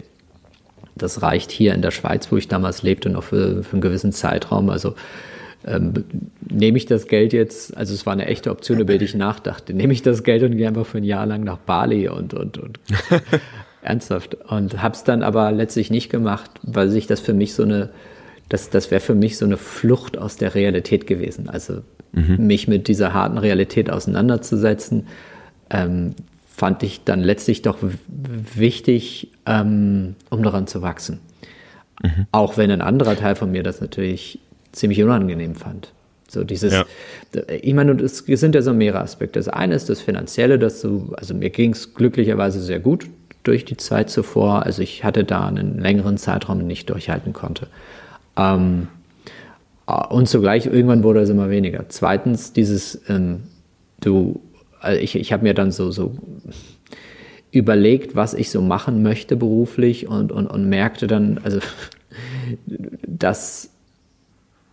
[0.95, 4.11] Das reicht hier in der Schweiz, wo ich damals lebte, noch für, für einen gewissen
[4.11, 4.69] Zeitraum.
[4.69, 4.93] Also
[5.65, 5.93] ähm,
[6.47, 9.73] nehme ich das Geld jetzt, also es war eine echte Option, über die ich nachdachte,
[9.73, 12.57] nehme ich das Geld und gehe einfach für ein Jahr lang nach Bali und, und,
[12.59, 12.79] und
[13.81, 14.35] ernsthaft.
[14.35, 17.89] Und habe es dann aber letztlich nicht gemacht, weil sich das für mich so eine,
[18.49, 21.49] das, das wäre für mich so eine Flucht aus der Realität gewesen.
[21.49, 21.81] Also
[22.11, 22.47] mhm.
[22.47, 25.07] mich mit dieser harten Realität auseinanderzusetzen,
[25.69, 26.15] ähm,
[26.55, 27.77] fand ich dann letztlich doch
[28.55, 31.19] wichtig, ähm, um daran zu wachsen.
[32.03, 32.27] Mhm.
[32.31, 34.39] Auch wenn ein anderer Teil von mir das natürlich
[34.71, 35.91] ziemlich unangenehm fand.
[36.27, 36.85] So dieses, ja.
[37.61, 39.37] ich meine, es sind ja so mehrere Aspekte.
[39.37, 43.07] Das eine ist das Finanzielle, dass du, also mir ging es glücklicherweise sehr gut
[43.43, 44.65] durch die Zeit zuvor.
[44.65, 47.67] Also ich hatte da einen längeren Zeitraum, den ich durchhalten konnte.
[48.37, 48.87] Ähm,
[49.95, 51.85] und zugleich irgendwann wurde es immer weniger.
[51.89, 53.43] Zweitens, dieses, ähm,
[53.99, 54.41] du,
[54.79, 56.15] also ich, ich habe mir dann so, so
[57.51, 61.59] überlegt, was ich so machen möchte beruflich und, und, und merkte dann, also,
[63.07, 63.71] dass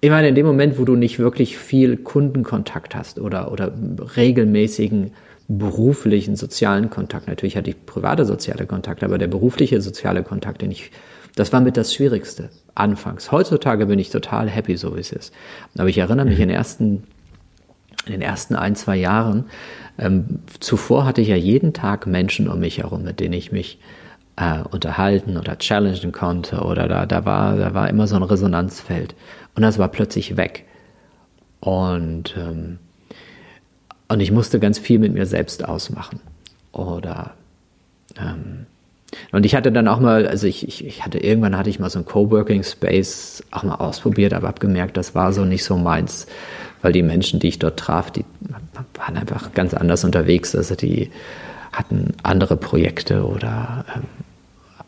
[0.01, 3.73] ich meine, in dem Moment, wo du nicht wirklich viel Kundenkontakt hast oder, oder
[4.17, 5.11] regelmäßigen
[5.49, 10.71] beruflichen sozialen Kontakt, natürlich hatte ich private soziale Kontakte, aber der berufliche soziale Kontakt, den
[10.71, 10.93] ich,
[11.39, 13.31] das war mit das Schwierigste anfangs.
[13.31, 15.33] Heutzutage bin ich total happy, so wie es ist.
[15.77, 17.05] Aber ich erinnere mich in den ersten,
[18.07, 19.45] in den ersten ein, zwei Jahren,
[19.99, 23.79] ähm, zuvor hatte ich ja jeden Tag Menschen um mich herum, mit denen ich mich
[24.37, 29.15] äh, unterhalten oder challengen konnte oder da, da, war, da war immer so ein Resonanzfeld.
[29.55, 30.65] Und das war plötzlich weg.
[31.61, 32.79] Und, ähm,
[34.09, 36.21] und ich musste ganz viel mit mir selbst ausmachen.
[36.73, 37.35] Oder
[38.17, 38.67] ähm,
[39.33, 41.91] und ich hatte dann auch mal, also ich, ich, ich hatte irgendwann hatte ich mal
[41.91, 45.77] so ein Coworking Space auch mal ausprobiert, aber habe gemerkt, das war so nicht so
[45.77, 46.27] meins,
[46.83, 48.25] weil die Menschen, die ich dort traf, die
[48.95, 50.55] waren einfach ganz anders unterwegs.
[50.55, 51.11] Also die
[51.73, 54.05] hatten andere Projekte oder ähm,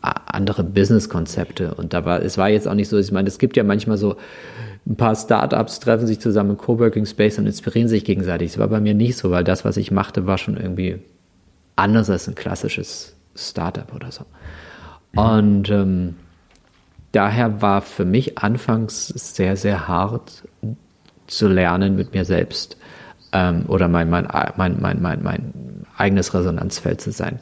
[0.01, 1.73] andere Business-Konzepte.
[1.73, 3.97] Und da war, es war jetzt auch nicht so, ich meine, es gibt ja manchmal
[3.97, 4.17] so
[4.87, 8.51] ein paar Startups treffen sich zusammen im Coworking Space und inspirieren sich gegenseitig.
[8.51, 10.97] Das war bei mir nicht so, weil das, was ich machte, war schon irgendwie
[11.75, 14.25] anders als ein klassisches Startup oder so.
[15.15, 16.15] Und ähm,
[17.11, 20.43] daher war für mich anfangs sehr, sehr hart
[21.27, 22.77] zu lernen mit mir selbst
[23.33, 25.53] ähm, oder mein, mein, mein, mein, mein, mein
[25.97, 27.39] eigenes Resonanzfeld zu sein.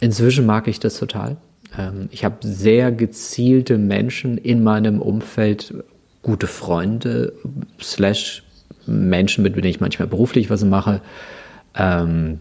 [0.00, 1.36] Inzwischen mag ich das total.
[1.78, 5.74] Ähm, ich habe sehr gezielte Menschen in meinem Umfeld,
[6.22, 7.32] gute Freunde,
[7.80, 8.42] slash
[8.86, 11.00] Menschen, mit denen ich manchmal beruflich was mache,
[11.74, 12.40] ähm,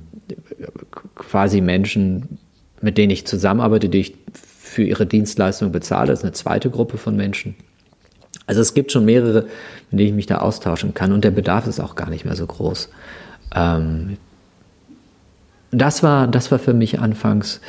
[1.15, 2.39] quasi Menschen,
[2.81, 6.07] mit denen ich zusammenarbeite, die ich für ihre Dienstleistung bezahle.
[6.07, 7.55] Das ist eine zweite Gruppe von Menschen.
[8.47, 9.43] Also es gibt schon mehrere,
[9.91, 12.35] mit denen ich mich da austauschen kann und der Bedarf ist auch gar nicht mehr
[12.35, 12.89] so groß.
[13.55, 14.17] Ähm,
[15.71, 17.61] das war, das war für mich anfangs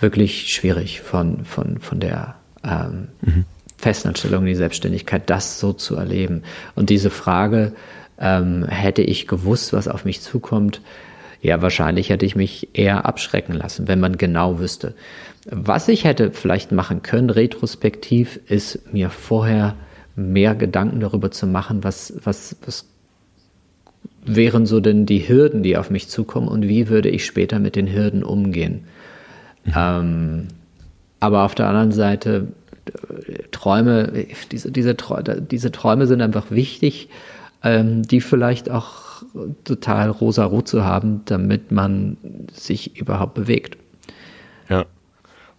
[0.00, 3.44] wirklich schwierig von, von, von der ähm, mhm.
[3.76, 6.42] Festanstellung in die Selbstständigkeit, das so zu erleben.
[6.74, 7.72] Und diese Frage,
[8.18, 10.80] ähm, hätte ich gewusst, was auf mich zukommt,
[11.40, 14.94] ja, wahrscheinlich hätte ich mich eher abschrecken lassen, wenn man genau wüsste.
[15.50, 19.76] Was ich hätte vielleicht machen können, retrospektiv, ist mir vorher
[20.16, 22.86] mehr Gedanken darüber zu machen, was, was, was
[24.24, 27.76] wären so denn die Hürden, die auf mich zukommen und wie würde ich später mit
[27.76, 28.84] den Hürden umgehen.
[29.64, 29.72] Mhm.
[29.76, 30.48] Ähm,
[31.20, 32.48] aber auf der anderen Seite,
[33.50, 37.08] Träume, diese, diese, diese Träume sind einfach wichtig,
[37.62, 39.07] ähm, die vielleicht auch
[39.64, 42.16] total rosa-rot zu haben, damit man
[42.52, 43.76] sich überhaupt bewegt.
[44.68, 44.84] Ja,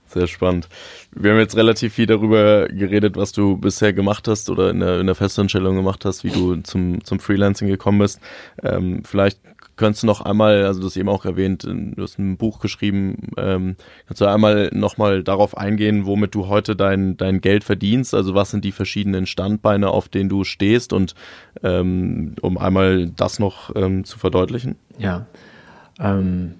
[0.06, 0.68] sehr spannend.
[1.12, 5.00] Wir haben jetzt relativ viel darüber geredet, was du bisher gemacht hast oder in der,
[5.00, 8.20] in der Festanstellung gemacht hast, wie du zum, zum Freelancing gekommen bist.
[8.64, 9.40] Ähm, vielleicht
[9.80, 13.30] könntest du noch einmal, also du hast eben auch erwähnt, du hast ein Buch geschrieben,
[13.38, 18.36] ähm, kannst du einmal nochmal darauf eingehen, womit du heute dein, dein Geld verdienst, also
[18.36, 20.92] was sind die verschiedenen Standbeine, auf denen du stehst?
[20.92, 21.16] Und
[21.64, 24.76] ähm, um einmal das noch ähm, zu verdeutlichen?
[24.98, 25.26] Ja,
[25.98, 26.56] ähm,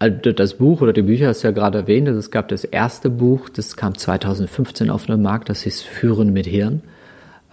[0.00, 2.64] also das Buch oder die Bücher hast du ja gerade erwähnt, also es gab das
[2.64, 6.82] erste Buch, das kam 2015 auf den Markt, das hieß Führen mit Hirn.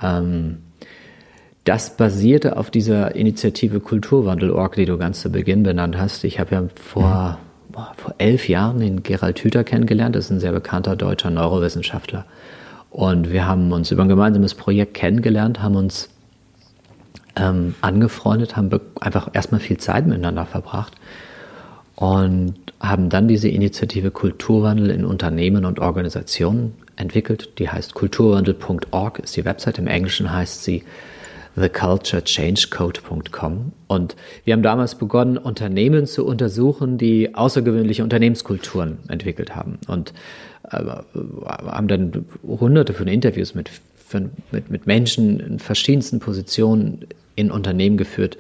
[0.02, 0.58] Ähm,
[1.63, 6.23] das basierte auf dieser Initiative Kulturwandel.org, die du ganz zu Beginn benannt hast.
[6.23, 7.71] Ich habe ja vor, mhm.
[7.71, 10.15] boah, vor elf Jahren den Gerald Hüther kennengelernt.
[10.15, 12.26] Das ist ein sehr bekannter deutscher Neurowissenschaftler.
[12.89, 16.10] Und wir haben uns über ein gemeinsames Projekt kennengelernt, haben uns
[17.36, 20.93] ähm, angefreundet, haben einfach erstmal viel Zeit miteinander verbracht
[21.95, 27.58] und haben dann diese Initiative Kulturwandel in Unternehmen und Organisationen entwickelt.
[27.58, 29.80] Die heißt kulturwandel.org, ist die Website.
[29.80, 30.84] Im Englischen heißt sie
[31.56, 33.72] theculturechangeCode.com.
[33.88, 39.78] Und wir haben damals begonnen, Unternehmen zu untersuchen, die außergewöhnliche Unternehmenskulturen entwickelt haben.
[39.88, 40.13] Und
[40.72, 40.84] äh,
[41.46, 47.98] haben dann hunderte von Interviews mit, von, mit, mit Menschen in verschiedensten Positionen in Unternehmen
[47.98, 48.38] geführt.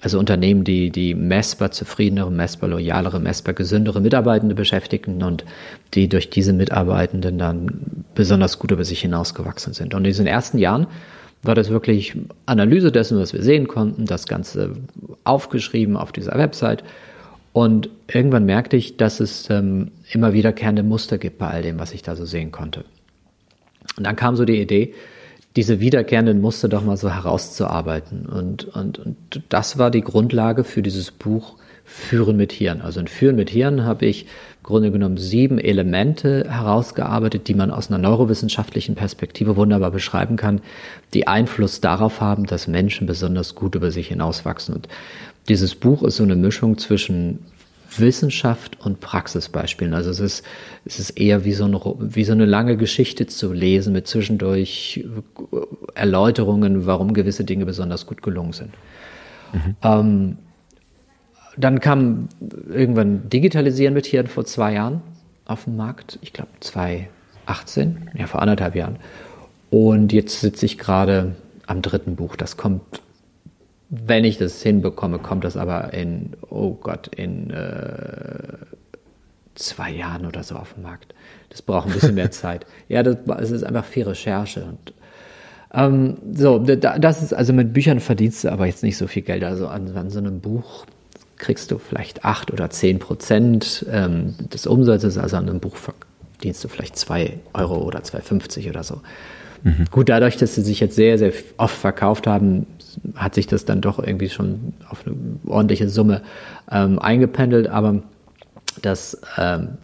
[0.00, 5.46] Also Unternehmen, die, die messbar zufriedenere, messbar loyalere, messbar gesündere Mitarbeitende beschäftigten und
[5.94, 9.94] die durch diese Mitarbeitenden dann besonders gut über sich hinausgewachsen sind.
[9.94, 10.88] Und in diesen ersten Jahren
[11.46, 14.72] war das wirklich Analyse dessen, was wir sehen konnten, das Ganze
[15.24, 16.84] aufgeschrieben auf dieser Website.
[17.52, 21.92] Und irgendwann merkte ich, dass es ähm, immer wiederkehrende Muster gibt bei all dem, was
[21.92, 22.84] ich da so sehen konnte.
[23.96, 24.94] Und dann kam so die Idee,
[25.56, 28.26] diese wiederkehrenden Muster doch mal so herauszuarbeiten.
[28.26, 32.80] Und, und, und das war die Grundlage für dieses Buch Führen mit Hirn.
[32.80, 34.26] Also in Führen mit Hirn habe ich
[34.64, 40.60] Grunde genommen sieben Elemente herausgearbeitet, die man aus einer neurowissenschaftlichen Perspektive wunderbar beschreiben kann,
[41.12, 44.74] die Einfluss darauf haben, dass Menschen besonders gut über sich hinauswachsen.
[44.74, 44.88] Und
[45.48, 47.40] dieses Buch ist so eine Mischung zwischen
[47.98, 49.94] Wissenschaft und Praxisbeispielen.
[49.94, 50.44] Also es ist,
[50.84, 55.04] es ist eher wie so, eine, wie so eine lange Geschichte zu lesen mit zwischendurch
[55.94, 58.70] Erläuterungen, warum gewisse Dinge besonders gut gelungen sind.
[59.52, 59.76] Mhm.
[59.82, 60.38] Ähm,
[61.56, 62.28] dann kam
[62.68, 65.02] irgendwann Digitalisieren mit hier vor zwei Jahren
[65.46, 66.18] auf den Markt.
[66.22, 68.96] Ich glaube 2018, ja vor anderthalb Jahren.
[69.70, 71.34] Und jetzt sitze ich gerade
[71.66, 72.36] am dritten Buch.
[72.36, 72.82] Das kommt,
[73.90, 78.58] wenn ich das hinbekomme, kommt das aber in, oh Gott, in äh,
[79.54, 81.14] zwei Jahren oder so auf den Markt.
[81.50, 82.66] Das braucht ein bisschen mehr Zeit.
[82.88, 84.64] Ja, das, das ist einfach viel Recherche.
[84.64, 84.94] Und,
[85.72, 89.44] ähm, so, das ist also mit Büchern verdienst du aber jetzt nicht so viel Geld.
[89.44, 90.86] Also an, an so einem Buch
[91.44, 96.64] kriegst du vielleicht 8 oder 10 Prozent ähm, des Umsatzes, also an einem Buch verdienst
[96.64, 99.02] du vielleicht 2 Euro oder 2,50 oder so.
[99.62, 99.84] Mhm.
[99.90, 102.66] Gut, dadurch, dass sie sich jetzt sehr, sehr oft verkauft haben,
[103.14, 106.22] hat sich das dann doch irgendwie schon auf eine ordentliche Summe
[106.70, 108.02] ähm, eingependelt, aber
[108.80, 109.76] das, ähm,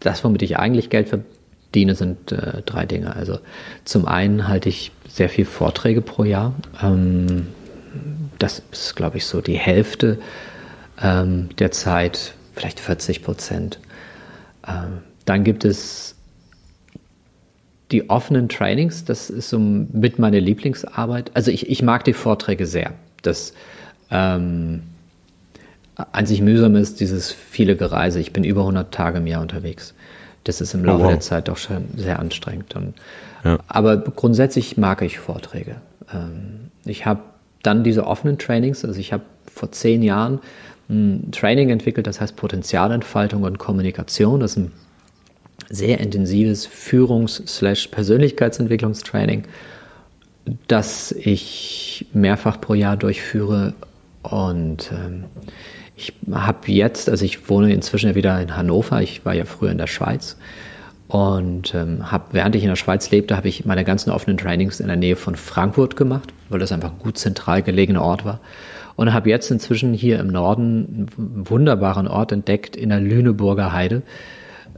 [0.00, 3.14] das, womit ich eigentlich Geld verdiene, sind äh, drei Dinge.
[3.14, 3.38] Also
[3.84, 6.52] zum einen halte ich sehr viel Vorträge pro Jahr.
[6.82, 7.46] Ähm,
[8.38, 10.18] das ist, glaube ich, so die Hälfte
[11.02, 13.78] ähm, der Zeit, vielleicht 40 Prozent.
[14.66, 16.14] Ähm, dann gibt es
[17.90, 21.32] die offenen Trainings, das ist so mit meine Lieblingsarbeit.
[21.34, 22.92] Also ich, ich mag die Vorträge sehr.
[23.22, 23.52] Das
[24.10, 24.82] ähm,
[25.96, 28.20] an sich mühsam ist dieses viele Gereise.
[28.20, 29.94] Ich bin über 100 Tage im Jahr unterwegs.
[30.44, 31.12] Das ist im Laufe oh, wow.
[31.12, 32.74] der Zeit doch schon sehr anstrengend.
[32.76, 32.94] Und,
[33.44, 33.58] ja.
[33.66, 35.76] Aber grundsätzlich mag ich Vorträge.
[36.12, 37.20] Ähm, ich habe
[37.62, 40.40] dann diese offenen Trainings, also ich habe vor zehn Jahren
[41.32, 44.40] Training entwickelt, das heißt Potenzialentfaltung und Kommunikation.
[44.40, 44.72] Das ist ein
[45.68, 49.44] sehr intensives Führungs-Persönlichkeitsentwicklungstraining,
[50.68, 53.74] das ich mehrfach pro Jahr durchführe.
[54.22, 55.24] Und ähm,
[56.00, 59.70] Ich habe jetzt, also ich wohne inzwischen ja wieder in Hannover, ich war ja früher
[59.70, 60.38] in der Schweiz
[61.08, 64.80] und ähm, habe, während ich in der Schweiz lebte, habe ich meine ganzen offenen Trainings
[64.80, 68.40] in der Nähe von Frankfurt gemacht, weil das einfach ein gut zentral gelegener Ort war.
[69.00, 74.02] Und habe jetzt inzwischen hier im Norden einen wunderbaren Ort entdeckt in der Lüneburger Heide.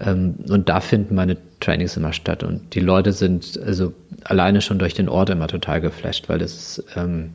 [0.00, 2.44] Ähm, und da finden meine Trainings immer statt.
[2.44, 6.84] Und die Leute sind also alleine schon durch den Ort immer total geflasht, weil das
[6.94, 7.30] ähm,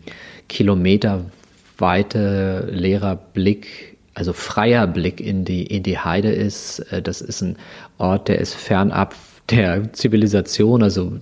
[0.47, 6.79] kilometerweite leerer Blick, also freier Blick in die, in die Heide ist.
[6.93, 7.57] Äh, das ist ein
[7.97, 9.13] Ort, der ist fernab
[9.49, 11.19] der Zivilisation, also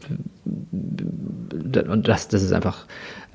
[1.87, 2.85] und das, das ist einfach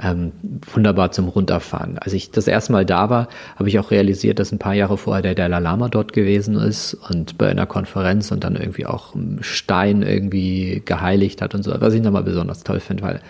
[0.02, 0.32] ähm,
[0.72, 1.98] wunderbar zum Runterfahren.
[1.98, 4.96] Als ich das erste Mal da war, habe ich auch realisiert, dass ein paar Jahre
[4.96, 9.14] vorher der Dalai Lama dort gewesen ist und bei einer Konferenz und dann irgendwie auch
[9.40, 13.20] Stein irgendwie geheiligt hat und so, was ich nochmal besonders toll finde, weil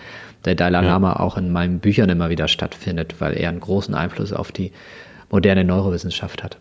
[0.44, 1.20] der Dalai Lama ja.
[1.20, 4.72] auch in meinen Büchern immer wieder stattfindet, weil er einen großen Einfluss auf die
[5.30, 6.56] moderne Neurowissenschaft hat.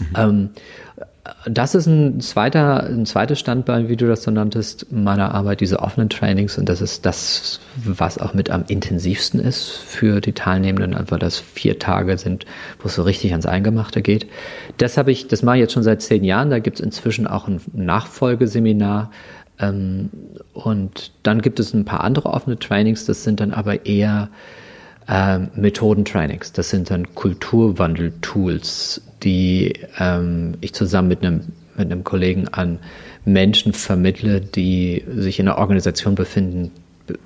[0.00, 0.16] Mhm.
[0.16, 0.50] Ähm,
[1.46, 5.78] das ist ein zweiter, ein zweites Standbein, wie du das so nanntest, meiner Arbeit, diese
[5.80, 6.58] offenen Trainings.
[6.58, 11.38] Und das ist das, was auch mit am intensivsten ist für die Teilnehmenden, einfach das
[11.38, 12.44] vier Tage sind,
[12.80, 14.26] wo es so richtig ans Eingemachte geht.
[14.76, 16.50] Das habe ich, das mache ich jetzt schon seit zehn Jahren.
[16.50, 19.10] Da gibt es inzwischen auch ein Nachfolgeseminar.
[19.58, 20.10] Ähm,
[20.52, 23.06] und dann gibt es ein paar andere offene Trainings.
[23.06, 24.28] Das sind dann aber eher
[25.08, 26.52] ähm, Methodentrainings.
[26.52, 31.40] Das sind dann Kulturwandel-Tools, die ähm, ich zusammen mit einem,
[31.76, 32.78] mit einem Kollegen an
[33.24, 36.70] Menschen vermittle, die sich in einer Organisation befinden,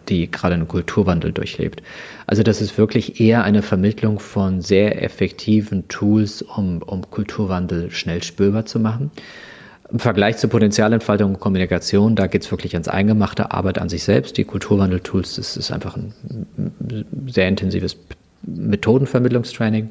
[0.09, 1.83] die gerade einen Kulturwandel durchlebt.
[2.27, 8.23] Also das ist wirklich eher eine Vermittlung von sehr effektiven Tools, um, um Kulturwandel schnell
[8.23, 9.11] spürbar zu machen.
[9.90, 14.05] Im Vergleich zur Potenzialentfaltung und Kommunikation, da geht es wirklich ans Eingemachte, Arbeit an sich
[14.05, 14.37] selbst.
[14.37, 16.12] Die Kulturwandel-Tools, das ist einfach ein
[17.27, 17.96] sehr intensives
[18.42, 19.90] Methodenvermittlungstraining.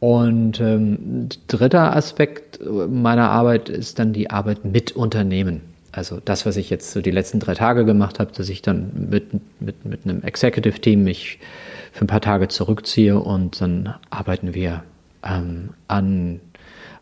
[0.00, 5.62] Und ähm, dritter Aspekt meiner Arbeit ist dann die Arbeit mit Unternehmen.
[5.90, 9.08] Also das, was ich jetzt so die letzten drei Tage gemacht habe, dass ich dann
[9.10, 11.38] mit, mit, mit einem Executive-Team mich
[11.92, 14.84] für ein paar Tage zurückziehe und dann arbeiten wir
[15.24, 16.40] ähm, an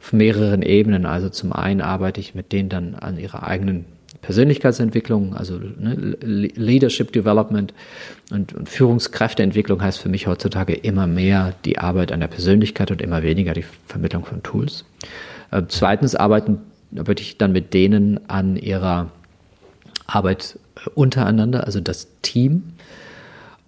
[0.07, 1.05] auf mehreren Ebenen.
[1.05, 3.87] Also zum einen arbeite ich mit denen dann an ihrer eigenen
[4.23, 7.75] Persönlichkeitsentwicklung, also ne, Leadership Development
[8.31, 13.03] und, und, Führungskräfteentwicklung heißt für mich heutzutage immer mehr die Arbeit an der Persönlichkeit und
[13.03, 14.85] immer weniger die Vermittlung von Tools.
[15.51, 16.61] Äh, zweitens arbeiten,
[16.97, 19.11] arbeite ich dann mit denen an ihrer
[20.07, 22.63] Arbeit äh, untereinander, also das Team.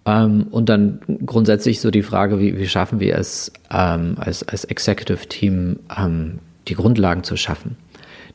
[0.09, 4.65] Ähm, und dann grundsätzlich so die Frage, wie, wie schaffen wir es ähm, als, als
[4.65, 7.77] Executive Team, ähm, die Grundlagen zu schaffen,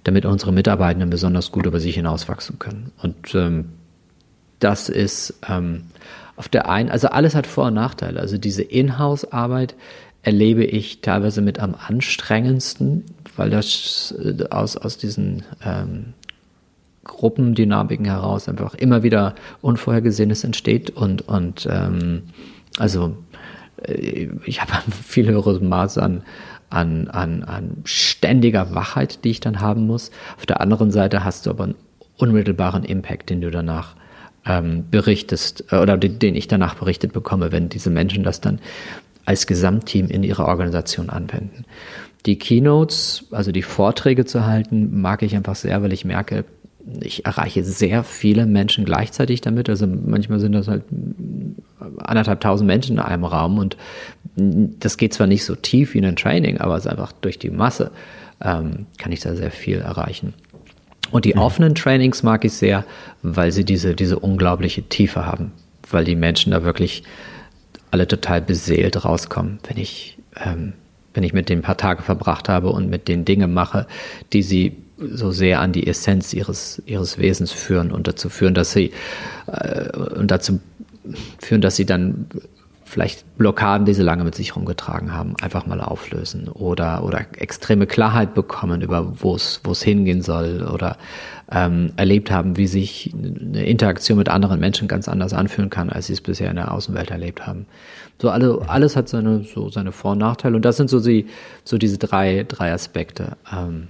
[0.04, 2.92] damit unsere Mitarbeitenden besonders gut über sich hinauswachsen können.
[3.02, 3.66] Und ähm,
[4.60, 5.86] das ist ähm,
[6.36, 8.20] auf der einen, also alles hat Vor- und Nachteile.
[8.20, 9.76] Also diese Inhouse-Arbeit
[10.22, 13.04] erlebe ich teilweise mit am anstrengendsten,
[13.36, 16.14] weil das äh, aus, aus diesen ähm,
[17.04, 22.24] Gruppendynamiken heraus einfach immer wieder Unvorhergesehenes entsteht und, und ähm,
[22.78, 23.18] also
[23.84, 26.24] äh, ich habe ein viel höheres Maß an,
[26.70, 30.12] an, an, an ständiger Wachheit, die ich dann haben muss.
[30.38, 31.76] Auf der anderen Seite hast du aber einen
[32.18, 33.96] unmittelbaren Impact, den du danach
[34.46, 38.60] ähm, berichtest äh, oder den, den ich danach berichtet bekomme, wenn diese Menschen das dann
[39.26, 41.66] als Gesamtteam in ihrer Organisation anwenden.
[42.26, 46.46] Die Keynotes, also die Vorträge zu halten, mag ich einfach sehr, weil ich merke,
[47.02, 49.70] ich erreiche sehr viele Menschen gleichzeitig damit.
[49.70, 50.84] Also manchmal sind das halt
[51.98, 53.78] anderthalb tausend Menschen in einem Raum und
[54.36, 57.40] das geht zwar nicht so tief wie in ein Training, aber es ist einfach durch
[57.40, 57.92] die Masse
[58.42, 60.34] ähm, kann ich da sehr viel erreichen.
[61.12, 61.42] Und die mhm.
[61.42, 62.86] offenen Trainings mag ich sehr,
[63.22, 65.52] weil sie diese, diese unglaubliche Tiefe haben,
[65.90, 67.04] weil die Menschen da wirklich
[67.92, 70.74] alle total beseelt rauskommen, wenn ich, ähm,
[71.14, 73.86] wenn ich mit denen ein paar Tage verbracht habe und mit den Dinge mache,
[74.34, 74.76] die sie
[75.12, 78.92] so sehr an die Essenz ihres, ihres Wesens führen und dazu führen, dass sie
[79.48, 80.60] äh, und dazu
[81.40, 82.28] führen, dass sie dann
[82.94, 87.88] vielleicht Blockaden, die sie lange mit sich rumgetragen haben, einfach mal auflösen oder, oder extreme
[87.88, 90.98] Klarheit bekommen über, wo es, wo es hingehen soll oder
[91.52, 96.08] ähm, erlebt haben, wie sich eine Interaktion mit anderen Menschen ganz anders anfühlen kann, als
[96.08, 97.66] sie es bisher in der Außenwelt erlebt haben.
[98.22, 101.26] So alle, alles hat seine, so seine Vor- und Nachteile und das sind so, die,
[101.64, 103.38] so diese drei, drei Aspekte.
[103.52, 103.88] Ähm,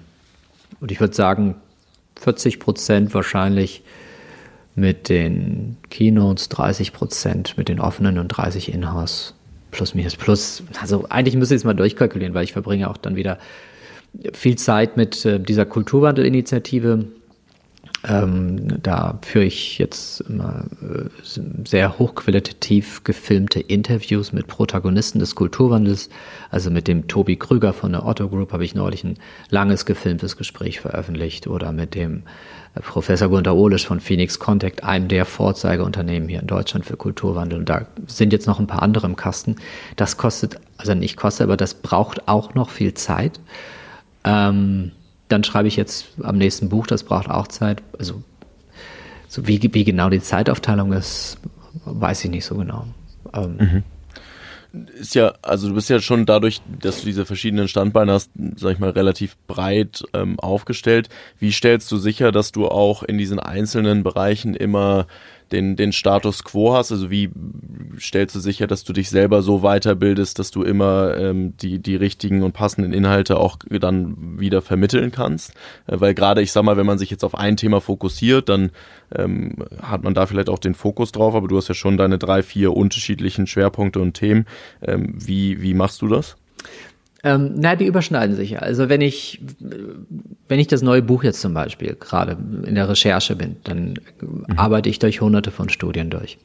[0.83, 1.55] und ich würde sagen,
[2.19, 3.83] 40 Prozent wahrscheinlich
[4.75, 9.33] mit den Keynotes, 30 Prozent mit den offenen und 30 Inhouse.
[9.71, 10.61] Plus minus plus.
[10.81, 13.39] Also eigentlich müsste ich es mal durchkalkulieren, weil ich verbringe auch dann wieder
[14.33, 17.05] viel Zeit mit äh, dieser Kulturwandelinitiative
[18.05, 21.09] Ähm, da führe ich jetzt immer äh,
[21.63, 26.09] sehr hochqualitativ gefilmte Interviews mit Protagonisten des Kulturwandels.
[26.51, 29.17] Also mit dem Tobi Krüger von der Otto Group habe ich neulich ein
[29.49, 32.23] langes gefilmtes Gespräch veröffentlicht oder mit dem
[32.75, 37.59] äh, Professor Gunter Ohlisch von Phoenix Contact, einem der Vorzeigeunternehmen hier in Deutschland für Kulturwandel.
[37.59, 39.55] Und da sind jetzt noch ein paar andere im Kasten.
[39.95, 43.39] Das kostet, also nicht kostet, aber das braucht auch noch viel Zeit.
[44.25, 44.91] Ähm,
[45.33, 47.81] dann schreibe ich jetzt am nächsten Buch, das braucht auch Zeit.
[47.97, 48.23] Also
[49.27, 51.37] so wie, wie genau die Zeitaufteilung ist,
[51.85, 52.85] weiß ich nicht so genau.
[53.33, 53.83] Ähm, mhm
[54.99, 58.73] ist ja, also du bist ja schon dadurch, dass du diese verschiedenen Standbeine hast, sag
[58.73, 61.09] ich mal, relativ breit ähm, aufgestellt.
[61.39, 65.05] Wie stellst du sicher, dass du auch in diesen einzelnen Bereichen immer
[65.53, 66.91] den, den Status quo hast?
[66.91, 67.29] Also wie
[67.99, 71.95] stellst du sicher, dass du dich selber so weiterbildest, dass du immer ähm, die, die
[71.95, 75.53] richtigen und passenden Inhalte auch dann wieder vermitteln kannst?
[75.87, 78.71] Äh, weil gerade, ich sag mal, wenn man sich jetzt auf ein Thema fokussiert, dann
[79.15, 82.17] ähm, hat man da vielleicht auch den Fokus drauf, aber du hast ja schon deine
[82.17, 84.45] drei, vier unterschiedlichen Schwerpunkte und Themen.
[84.81, 86.35] Ähm, wie, wie machst du das?
[87.25, 88.59] Ähm, na, die überschneiden sich ja.
[88.59, 89.41] Also wenn ich,
[90.49, 94.45] wenn ich das neue Buch jetzt zum Beispiel gerade in der Recherche bin, dann mhm.
[94.57, 96.37] arbeite ich durch hunderte von Studien durch.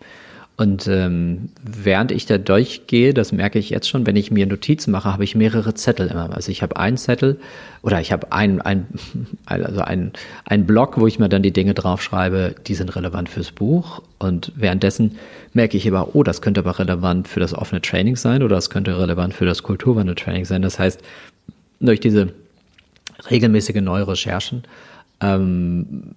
[0.59, 4.91] Und ähm, während ich da durchgehe, das merke ich jetzt schon, wenn ich mir Notizen
[4.91, 6.35] mache, habe ich mehrere Zettel immer.
[6.35, 7.39] Also ich habe einen Zettel
[7.83, 8.89] oder ich habe ein, ein,
[9.47, 10.11] also ein,
[10.47, 14.03] ein Block, wo ich mir dann die Dinge draufschreibe, die sind relevant fürs Buch.
[14.19, 15.17] Und währenddessen
[15.53, 18.69] merke ich aber, oh, das könnte aber relevant für das offene Training sein oder das
[18.69, 20.63] könnte relevant für das Kulturwandel-Training sein.
[20.63, 21.01] Das heißt,
[21.79, 22.33] durch diese
[23.31, 24.65] regelmäßige neue Recherchen
[25.21, 26.17] ähm,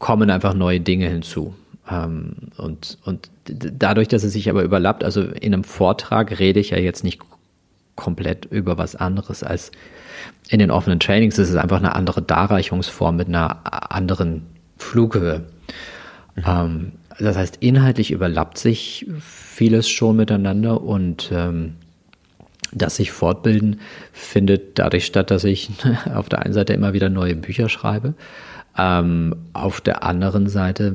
[0.00, 1.54] kommen einfach neue Dinge hinzu.
[1.88, 6.70] Ähm, und, und dadurch, dass es sich aber überlappt, also in einem Vortrag rede ich
[6.70, 7.20] ja jetzt nicht
[7.96, 9.70] komplett über was anderes als
[10.48, 11.38] in den offenen Trainings.
[11.38, 14.46] Es ist einfach eine andere Darreichungsform mit einer anderen
[14.78, 15.44] Flughöhe.
[16.36, 16.42] Mhm.
[16.46, 21.74] Ähm, das heißt, inhaltlich überlappt sich vieles schon miteinander und ähm,
[22.72, 23.80] das sich fortbilden
[24.12, 25.70] findet dadurch statt, dass ich
[26.14, 28.14] auf der einen Seite immer wieder neue Bücher schreibe.
[28.72, 30.94] Auf der anderen Seite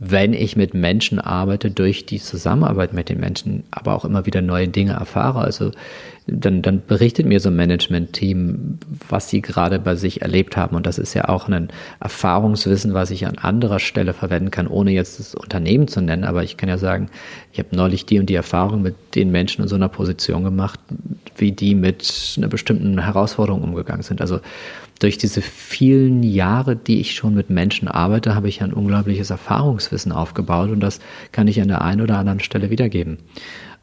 [0.00, 4.42] wenn ich mit Menschen arbeite, durch die Zusammenarbeit mit den Menschen, aber auch immer wieder
[4.42, 5.40] neue Dinge erfahre.
[5.40, 5.72] Also
[6.28, 8.78] dann, dann berichtet mir so ein Management-Team,
[9.08, 10.76] was sie gerade bei sich erlebt haben.
[10.76, 11.68] Und das ist ja auch ein
[12.00, 16.24] Erfahrungswissen, was ich an anderer Stelle verwenden kann, ohne jetzt das Unternehmen zu nennen.
[16.24, 17.10] Aber ich kann ja sagen,
[17.52, 20.78] ich habe neulich die und die Erfahrung mit den Menschen in so einer Position gemacht,
[21.36, 24.20] wie die mit einer bestimmten Herausforderung umgegangen sind.
[24.20, 24.38] Also
[24.98, 30.12] durch diese vielen Jahre, die ich schon mit Menschen arbeite, habe ich ein unglaubliches Erfahrungswissen
[30.12, 31.00] aufgebaut und das
[31.32, 33.18] kann ich an der einen oder anderen Stelle wiedergeben.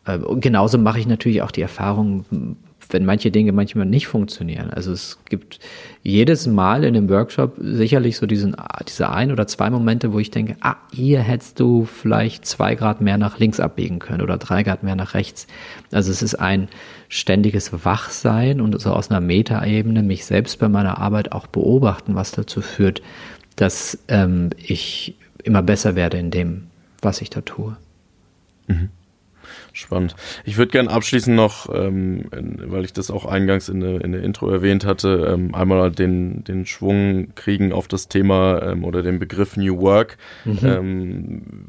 [0.05, 2.25] Äh, genauso mache ich natürlich auch die Erfahrung,
[2.89, 4.69] wenn manche Dinge manchmal nicht funktionieren.
[4.69, 5.59] Also es gibt
[6.03, 8.55] jedes Mal in dem Workshop sicherlich so diesen,
[8.87, 13.01] diese ein oder zwei Momente, wo ich denke, ah, hier hättest du vielleicht zwei Grad
[13.01, 15.47] mehr nach links abbiegen können oder drei Grad mehr nach rechts.
[15.91, 16.67] Also es ist ein
[17.09, 22.31] ständiges Wachsein und so aus einer Metaebene mich selbst bei meiner Arbeit auch beobachten, was
[22.31, 23.01] dazu führt,
[23.55, 26.67] dass ähm, ich immer besser werde in dem,
[27.01, 27.77] was ich da tue.
[28.67, 28.89] Mhm.
[29.75, 30.15] Spannend.
[30.45, 34.23] Ich würde gerne abschließend noch, ähm, weil ich das auch eingangs in der, in der
[34.23, 39.19] Intro erwähnt hatte, ähm, einmal den, den Schwung kriegen auf das Thema ähm, oder den
[39.19, 40.17] Begriff New Work.
[40.45, 41.67] Mhm.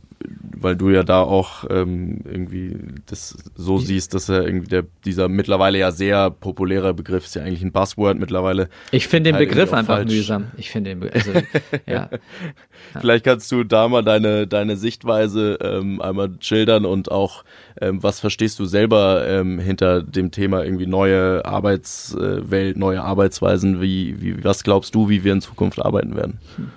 [0.58, 5.28] Weil du ja da auch ähm, irgendwie das so siehst, dass er irgendwie der, dieser
[5.28, 8.68] mittlerweile ja sehr populäre Begriff ist ja eigentlich ein Buzzword mittlerweile.
[8.90, 10.12] Ich finde den Begriff einfach falsch.
[10.12, 10.46] mühsam.
[10.56, 11.32] Ich finde den also,
[11.86, 12.08] ja.
[12.98, 17.44] Vielleicht kannst du da mal deine, deine Sichtweise ähm, einmal schildern und auch,
[17.80, 24.20] ähm, was verstehst du selber ähm, hinter dem Thema irgendwie neue Arbeitswelt, neue Arbeitsweisen, wie,
[24.20, 26.38] wie, was glaubst du, wie wir in Zukunft arbeiten werden?
[26.56, 26.70] Hm.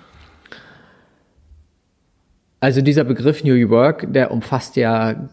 [2.60, 5.28] Also dieser Begriff New Work, der umfasst ja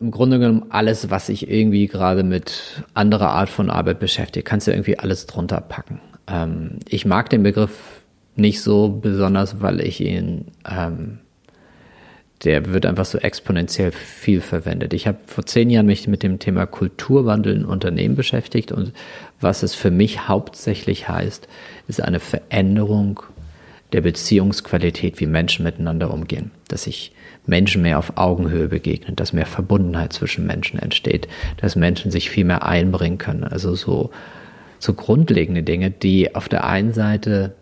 [0.00, 4.46] im Grunde genommen alles, was sich irgendwie gerade mit anderer Art von Arbeit beschäftigt.
[4.46, 6.00] Kannst du irgendwie alles drunter packen.
[6.26, 8.02] Ähm, ich mag den Begriff
[8.36, 11.18] nicht so besonders, weil ich ihn, ähm,
[12.44, 14.94] der wird einfach so exponentiell viel verwendet.
[14.94, 18.92] Ich habe vor zehn Jahren mich mit dem Thema Kulturwandel in Unternehmen beschäftigt und
[19.40, 21.48] was es für mich hauptsächlich heißt,
[21.88, 23.20] ist eine Veränderung
[23.92, 27.12] der Beziehungsqualität, wie Menschen miteinander umgehen, dass sich
[27.46, 32.44] Menschen mehr auf Augenhöhe begegnen, dass mehr Verbundenheit zwischen Menschen entsteht, dass Menschen sich viel
[32.44, 33.44] mehr einbringen können.
[33.44, 34.10] Also so,
[34.78, 37.54] so grundlegende Dinge, die auf der einen Seite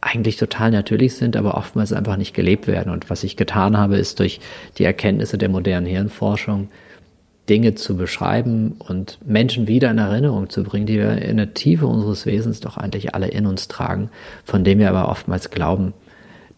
[0.00, 2.92] eigentlich total natürlich sind, aber oftmals einfach nicht gelebt werden.
[2.92, 4.40] Und was ich getan habe, ist durch
[4.78, 6.68] die Erkenntnisse der modernen Hirnforschung
[7.48, 11.86] Dinge zu beschreiben und Menschen wieder in Erinnerung zu bringen, die wir in der Tiefe
[11.86, 14.10] unseres Wesens doch eigentlich alle in uns tragen,
[14.44, 15.94] von dem wir aber oftmals glauben,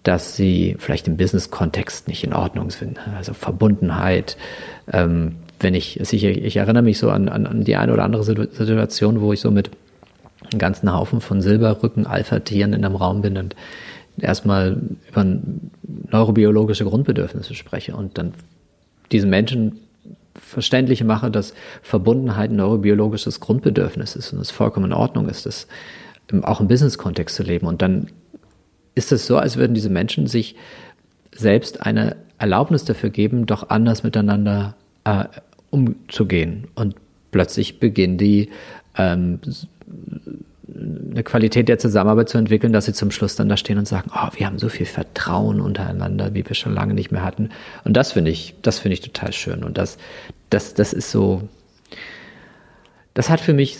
[0.03, 2.99] dass sie vielleicht im Business-Kontext nicht in Ordnung sind.
[3.17, 4.37] Also Verbundenheit.
[4.93, 8.25] Ähm, wenn ich, ich, ich erinnere mich so an, an, an die eine oder andere
[8.25, 9.71] Situation, wo ich so mit
[10.51, 13.55] einem ganzen Haufen von Silberrücken-Alpha-Tieren in einem Raum bin und
[14.19, 15.27] erstmal über
[16.11, 18.33] neurobiologische Grundbedürfnisse spreche und dann
[19.13, 19.81] diesen Menschen
[20.41, 25.69] verständlich mache, dass Verbundenheit ein neurobiologisches Grundbedürfnis ist und es vollkommen in Ordnung ist, das
[26.43, 27.67] auch im Business-Kontext zu leben.
[27.67, 28.09] Und dann
[28.95, 30.57] ist es so, als würden diese Menschen sich
[31.35, 34.75] selbst eine Erlaubnis dafür geben, doch anders miteinander
[35.05, 35.25] äh,
[35.71, 36.69] umzugehen.
[36.75, 36.97] Und
[37.31, 38.51] plötzlich beginnen die
[38.97, 39.41] ähm,
[40.75, 44.11] eine Qualität der Zusammenarbeit zu entwickeln, dass sie zum Schluss dann da stehen und sagen,
[44.15, 47.51] oh, wir haben so viel Vertrauen untereinander, wie wir schon lange nicht mehr hatten.
[47.85, 49.65] Und das finde ich, das finde ich total schön.
[49.65, 49.99] Und das,
[50.51, 51.49] das, das ist so,
[53.15, 53.79] das hat für mich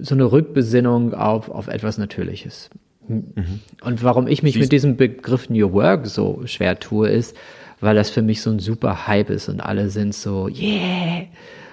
[0.00, 2.70] so eine Rückbesinnung auf, auf etwas Natürliches.
[3.08, 3.60] Mhm.
[3.82, 7.36] Und warum ich mich Siehst mit diesem Begriff New Work so schwer tue, ist,
[7.80, 11.24] weil das für mich so ein super Hype ist und alle sind so, yeah.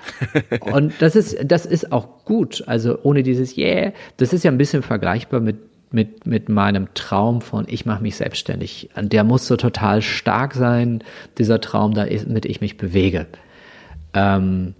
[0.61, 2.63] und das ist, das ist auch gut.
[2.67, 5.57] Also ohne dieses yeah, das ist ja ein bisschen vergleichbar mit,
[5.91, 8.89] mit, mit meinem Traum von, ich mache mich selbstständig.
[8.95, 11.03] Der muss so total stark sein,
[11.37, 13.27] dieser Traum, damit ich mich bewege.
[14.13, 14.73] Ähm,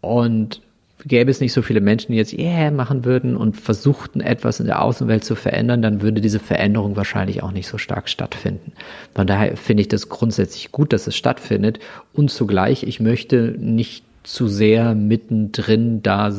[0.00, 0.62] und
[1.04, 4.66] gäbe es nicht so viele Menschen, die jetzt yeah machen würden und versuchten etwas in
[4.66, 8.72] der Außenwelt zu verändern, dann würde diese Veränderung wahrscheinlich auch nicht so stark stattfinden.
[9.14, 11.78] Von daher finde ich das grundsätzlich gut, dass es stattfindet
[12.12, 16.32] und zugleich, ich möchte nicht zu sehr mittendrin da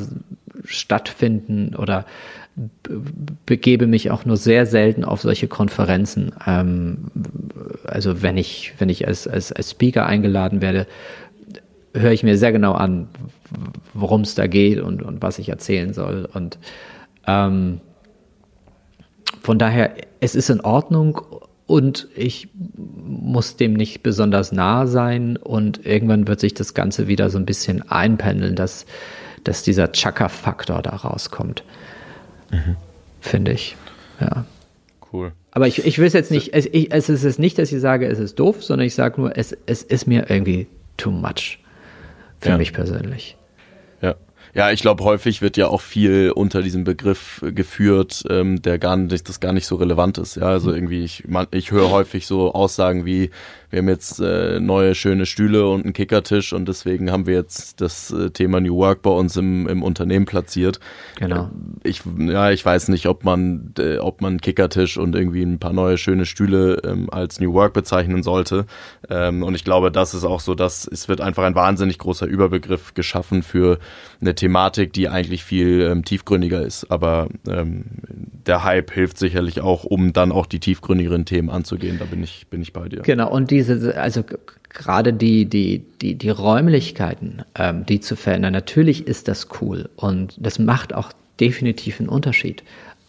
[0.65, 2.05] stattfinden oder
[3.45, 6.33] begebe mich auch nur sehr selten auf solche Konferenzen.
[6.45, 7.05] Ähm,
[7.85, 10.85] also wenn ich, wenn ich als, als, als Speaker eingeladen werde,
[11.93, 13.07] höre ich mir sehr genau an,
[13.93, 16.27] worum es da geht und, und was ich erzählen soll.
[16.31, 16.57] Und
[17.27, 17.81] ähm,
[19.41, 21.21] von daher, es ist in Ordnung
[21.67, 27.29] und ich muss dem nicht besonders nah sein und irgendwann wird sich das Ganze wieder
[27.29, 28.85] so ein bisschen einpendeln, dass,
[29.43, 31.63] dass dieser Chaka-Faktor da rauskommt.
[32.51, 32.75] Mhm.
[33.19, 33.75] Finde ich.
[34.19, 34.45] Ja.
[35.11, 35.31] Cool.
[35.51, 38.07] Aber ich, ich will es jetzt nicht, es, ich, es ist nicht, dass ich sage,
[38.07, 40.67] es ist doof, sondern ich sage nur, es, es ist mir irgendwie
[40.97, 41.60] too much.
[42.41, 42.57] Für ja.
[42.57, 43.37] mich persönlich.
[44.53, 48.97] Ja, ich glaube, häufig wird ja auch viel unter diesem Begriff geführt, ähm, der gar
[48.97, 50.35] nicht, das gar nicht so relevant ist.
[50.35, 50.75] Ja, also mhm.
[50.75, 53.31] irgendwie, ich, man, ich höre häufig so Aussagen wie,
[53.71, 57.79] wir haben jetzt äh, neue schöne Stühle und einen Kickertisch und deswegen haben wir jetzt
[57.79, 60.79] das äh, Thema New Work bei uns im, im Unternehmen platziert.
[61.17, 61.49] Genau.
[61.83, 65.57] Äh, ich, ja, ich weiß nicht, ob man, äh, ob man Kickertisch und irgendwie ein
[65.57, 68.65] paar neue schöne Stühle ähm, als New Work bezeichnen sollte.
[69.09, 72.27] Ähm, und ich glaube, das ist auch so, dass es wird einfach ein wahnsinnig großer
[72.27, 73.79] Überbegriff geschaffen für
[74.19, 76.91] eine Thematik, die eigentlich viel ähm, tiefgründiger ist.
[76.91, 77.85] Aber ähm,
[78.45, 81.99] der Hype hilft sicherlich auch, um dann auch die tiefgründigeren Themen anzugehen.
[81.99, 83.01] Da bin ich, bin ich bei dir.
[83.01, 83.31] Genau.
[83.31, 84.23] Und die diese, also
[84.69, 90.35] gerade die, die, die, die Räumlichkeiten, ähm, die zu verändern, natürlich ist das cool und
[90.39, 92.63] das macht auch definitiv einen Unterschied.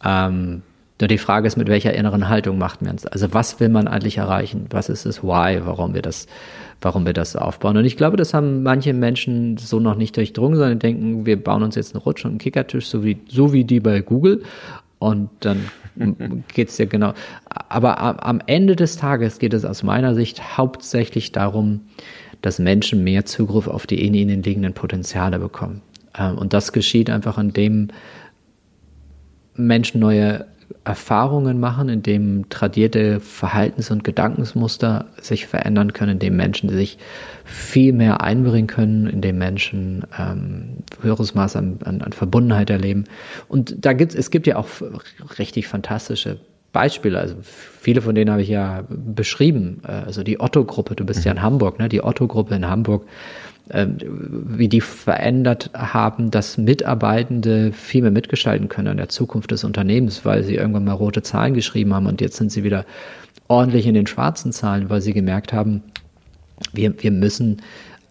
[0.04, 0.62] Ähm,
[1.00, 3.06] nur die Frage ist, mit welcher inneren Haltung macht man es?
[3.06, 4.66] Also was will man eigentlich erreichen?
[4.70, 6.28] Was ist das Why, warum wir das,
[6.80, 7.76] warum wir das aufbauen?
[7.76, 11.64] Und ich glaube, das haben manche Menschen so noch nicht durchdrungen, sondern denken, wir bauen
[11.64, 14.44] uns jetzt einen Rutsch und einen Kickertisch, so wie, so wie die bei Google.
[15.02, 15.68] Und dann
[16.54, 17.12] geht es dir genau.
[17.68, 21.80] Aber am Ende des Tages geht es aus meiner Sicht hauptsächlich darum,
[22.40, 25.82] dass Menschen mehr Zugriff auf die in ihnen liegenden Potenziale bekommen.
[26.16, 27.88] Ähm, und das geschieht einfach, indem
[29.56, 30.46] Menschen neue
[30.84, 36.98] Erfahrungen machen, in dem tradierte Verhaltens- und Gedankensmuster sich verändern können, in dem Menschen sich
[37.44, 43.04] viel mehr einbringen können, in dem Menschen ähm, höheres Maß an, an, an Verbundenheit erleben.
[43.48, 44.68] Und da gibt es gibt ja auch
[45.38, 46.38] richtig fantastische
[46.72, 49.82] Beispiele, also viele von denen habe ich ja beschrieben.
[49.86, 51.88] Äh, also die Otto-Gruppe, du bist ja in Hamburg, ne?
[51.88, 53.06] Die Otto-Gruppe in Hamburg
[53.68, 60.24] wie die verändert haben, dass Mitarbeitende viel mehr mitgestalten können an der Zukunft des Unternehmens,
[60.24, 62.84] weil sie irgendwann mal rote Zahlen geschrieben haben und jetzt sind sie wieder
[63.48, 65.82] ordentlich in den schwarzen Zahlen, weil sie gemerkt haben,
[66.72, 67.62] wir, wir müssen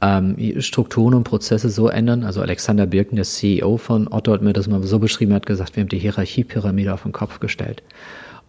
[0.02, 2.24] ähm, Strukturen und Prozesse so ändern.
[2.24, 5.76] Also Alexander Birken, der CEO von Otto, hat mir das mal so beschrieben, hat gesagt,
[5.76, 7.84] wir haben die Hierarchiepyramide auf den Kopf gestellt.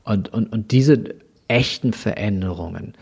[0.05, 1.05] Und, und, und diese
[1.49, 2.95] echten Veränderungen,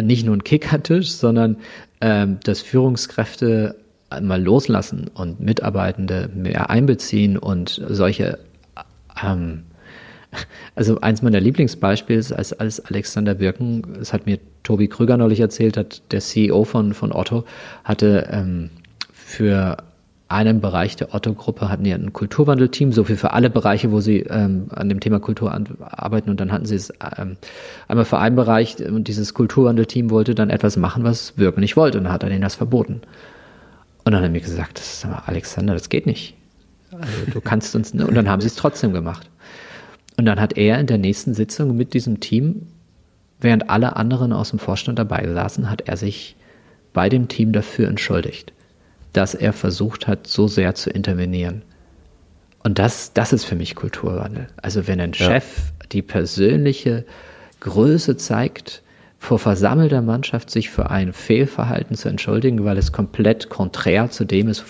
[0.00, 1.56] nicht nur ein Kickertisch, sondern
[2.00, 3.76] dass Führungskräfte
[4.22, 8.38] mal loslassen und Mitarbeitende mehr einbeziehen und solche
[9.22, 9.64] ähm,
[10.74, 15.40] also eins meiner Lieblingsbeispiele ist, als, als Alexander Birken, das hat mir Tobi Krüger neulich
[15.40, 17.44] erzählt, hat der CEO von, von Otto,
[17.84, 18.70] hatte ähm,
[19.12, 19.78] für
[20.30, 24.20] einen Bereich der Otto-Gruppe hatten die ein Kulturwandelteam, so viel für alle Bereiche, wo sie
[24.20, 26.30] ähm, an dem Thema Kultur an, arbeiten.
[26.30, 27.36] Und dann hatten sie es ähm,
[27.88, 31.98] einmal für einen Bereich und dieses Kulturwandelteam wollte dann etwas machen, was Birken nicht wollte.
[31.98, 33.00] Und dann hat er denen das verboten.
[34.04, 36.34] Und dann hat er mir gesagt, das ist aber Alexander, das geht nicht.
[36.92, 38.06] Also du kannst uns, ne?
[38.06, 39.28] und dann haben sie es trotzdem gemacht.
[40.16, 42.68] Und dann hat er in der nächsten Sitzung mit diesem Team,
[43.40, 46.36] während alle anderen aus dem Vorstand dabei saßen, hat er sich
[46.92, 48.52] bei dem Team dafür entschuldigt
[49.12, 51.62] dass er versucht hat, so sehr zu intervenieren.
[52.62, 54.48] Und das, das ist für mich Kulturwandel.
[54.56, 55.26] Also wenn ein ja.
[55.26, 57.04] Chef die persönliche
[57.60, 58.82] Größe zeigt,
[59.18, 64.48] vor versammelter Mannschaft sich für ein Fehlverhalten zu entschuldigen, weil es komplett konträr zu dem
[64.48, 64.64] ist,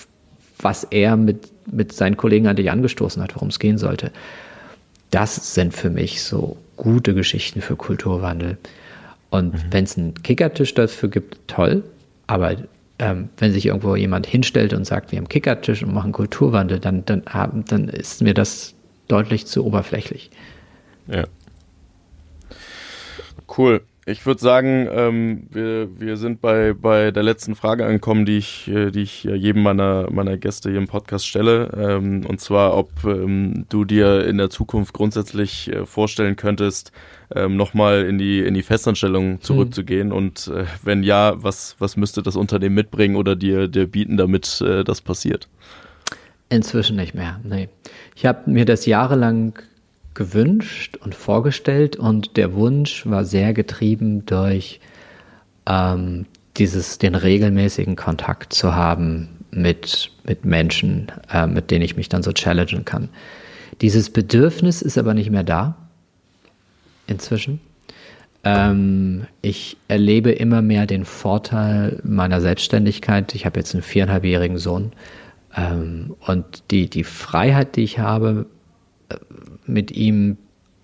[0.58, 4.10] was er mit, mit seinen Kollegen an dich angestoßen hat, worum es gehen sollte.
[5.10, 8.58] Das sind für mich so gute Geschichten für Kulturwandel.
[9.30, 9.58] Und mhm.
[9.70, 11.84] wenn es einen Kickertisch dafür gibt, toll.
[12.26, 12.56] Aber
[13.00, 17.04] ähm, wenn sich irgendwo jemand hinstellt und sagt, wir haben Kickertisch und machen Kulturwandel, dann,
[17.06, 17.22] dann,
[17.66, 18.74] dann ist mir das
[19.08, 20.30] deutlich zu oberflächlich.
[21.08, 21.24] Ja.
[23.56, 23.80] Cool.
[24.06, 28.68] Ich würde sagen, ähm, wir, wir sind bei, bei der letzten Frage angekommen, die ich,
[28.68, 31.70] äh, die ich jedem meiner, meiner Gäste hier im Podcast stelle.
[31.76, 36.92] Ähm, und zwar, ob ähm, du dir in der Zukunft grundsätzlich äh, vorstellen könntest,
[37.34, 39.40] ähm, nochmal in die, in die Festanstellung hm.
[39.42, 40.08] zurückzugehen.
[40.08, 40.14] Mhm.
[40.14, 44.60] Und äh, wenn ja, was, was müsste das Unternehmen mitbringen oder dir, dir bieten, damit
[44.60, 45.48] äh, das passiert?
[46.48, 47.68] Inzwischen nicht mehr, nee.
[48.16, 49.54] Ich habe mir das jahrelang
[50.14, 54.80] gewünscht und vorgestellt und der Wunsch war sehr getrieben durch
[55.66, 56.26] ähm,
[56.56, 62.24] dieses, den regelmäßigen Kontakt zu haben mit, mit Menschen, äh, mit denen ich mich dann
[62.24, 63.08] so challengen kann.
[63.80, 65.76] Dieses Bedürfnis ist aber nicht mehr da
[67.10, 67.60] inzwischen.
[68.42, 73.34] Ähm, ich erlebe immer mehr den Vorteil meiner Selbstständigkeit.
[73.34, 74.92] Ich habe jetzt einen viereinhalbjährigen Sohn
[75.54, 78.46] ähm, und die, die Freiheit, die ich habe,
[79.10, 79.16] äh,
[79.66, 80.38] mit ihm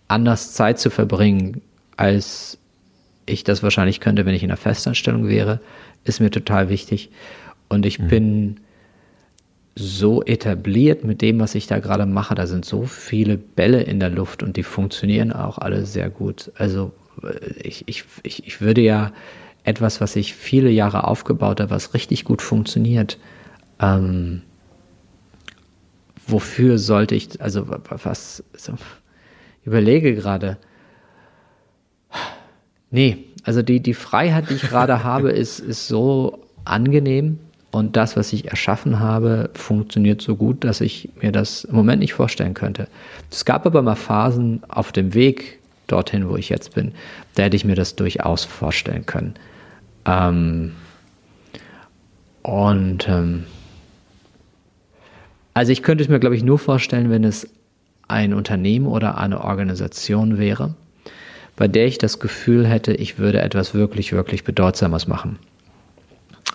[0.08, 1.62] anders Zeit zu verbringen,
[1.96, 2.58] als
[3.24, 5.60] ich das wahrscheinlich könnte, wenn ich in einer Festanstellung wäre,
[6.04, 7.10] ist mir total wichtig.
[7.68, 8.08] Und ich mhm.
[8.08, 8.60] bin
[9.78, 12.34] so etabliert mit dem, was ich da gerade mache.
[12.34, 16.50] Da sind so viele Bälle in der Luft und die funktionieren auch alle sehr gut.
[16.56, 19.12] Also äh, ich, ich, ich, ich würde ja
[19.64, 23.18] etwas, was ich viele Jahre aufgebaut habe, was richtig gut funktioniert,
[23.78, 24.42] ähm,
[26.26, 28.72] wofür sollte ich, also was, so,
[29.60, 30.56] ich überlege gerade.
[32.90, 37.40] Nee, also die, die Freiheit, die ich gerade habe, ist, ist so angenehm
[37.70, 42.00] und das, was ich erschaffen habe, funktioniert so gut, dass ich mir das im Moment
[42.00, 42.88] nicht vorstellen könnte.
[43.30, 46.92] Es gab aber mal Phasen auf dem Weg dorthin, wo ich jetzt bin,
[47.34, 49.34] da hätte ich mir das durchaus vorstellen können.
[50.04, 50.72] Ähm,
[52.42, 53.44] und ähm,
[55.54, 57.48] also ich könnte es mir, glaube ich, nur vorstellen, wenn es
[58.08, 60.74] ein Unternehmen oder eine Organisation wäre,
[61.56, 65.38] bei der ich das Gefühl hätte, ich würde etwas wirklich, wirklich Bedeutsames machen.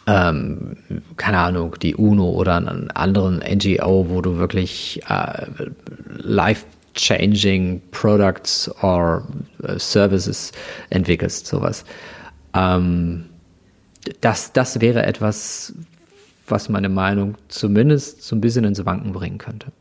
[0.07, 0.70] Ähm,
[1.17, 5.45] keine Ahnung, die UNO oder einen anderen NGO, wo du wirklich äh,
[6.17, 9.27] life-changing Products or
[9.63, 10.51] uh, Services
[10.89, 11.85] entwickelst, sowas.
[12.53, 13.25] Ähm,
[14.21, 15.73] das, das wäre etwas,
[16.47, 19.71] was meine Meinung zumindest so ein bisschen ins Wanken bringen könnte.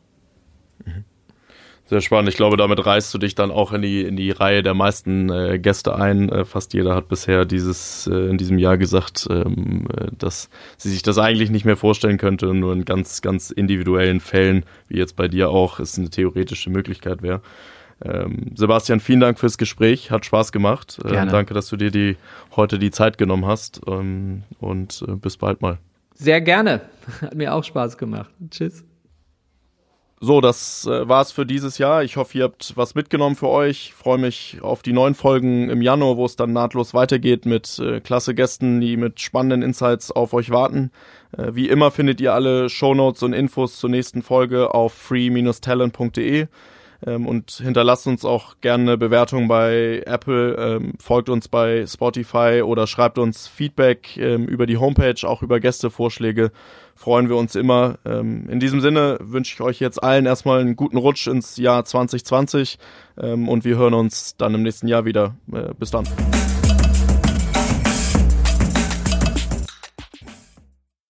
[1.91, 2.29] Sehr spannend.
[2.29, 5.29] Ich glaube, damit reißt du dich dann auch in die, in die Reihe der meisten
[5.29, 6.29] äh, Gäste ein.
[6.29, 10.89] Äh, fast jeder hat bisher dieses, äh, in diesem Jahr gesagt, ähm, äh, dass sie
[10.89, 15.17] sich das eigentlich nicht mehr vorstellen könnte, nur in ganz, ganz individuellen Fällen, wie jetzt
[15.17, 17.41] bei dir auch, es eine theoretische Möglichkeit wäre.
[18.05, 21.01] Ähm, Sebastian, vielen Dank fürs Gespräch, hat Spaß gemacht.
[21.05, 22.17] Ähm, danke, dass du dir die,
[22.55, 25.79] heute die Zeit genommen hast ähm, und äh, bis bald mal.
[26.15, 26.83] Sehr gerne.
[27.21, 28.31] Hat mir auch Spaß gemacht.
[28.49, 28.85] Tschüss.
[30.23, 32.05] So, das äh, war's für dieses Jahr.
[32.05, 33.87] Ich hoffe, ihr habt was mitgenommen für euch.
[33.87, 37.79] Ich freue mich auf die neuen Folgen im Januar, wo es dann nahtlos weitergeht mit
[37.79, 40.91] äh, klasse Gästen, die mit spannenden Insights auf euch warten.
[41.35, 46.49] Äh, wie immer findet ihr alle Shownotes und Infos zur nächsten Folge auf free-talent.de
[47.07, 52.61] ähm, und hinterlasst uns auch gerne eine Bewertung bei Apple, ähm, folgt uns bei Spotify
[52.63, 56.53] oder schreibt uns Feedback ähm, über die Homepage, auch über Gästevorschläge.
[57.01, 57.99] Freuen wir uns immer.
[58.05, 61.83] Ähm, in diesem Sinne wünsche ich euch jetzt allen erstmal einen guten Rutsch ins Jahr
[61.83, 62.79] 2020
[63.17, 65.35] ähm, und wir hören uns dann im nächsten Jahr wieder.
[65.51, 66.07] Äh, bis dann.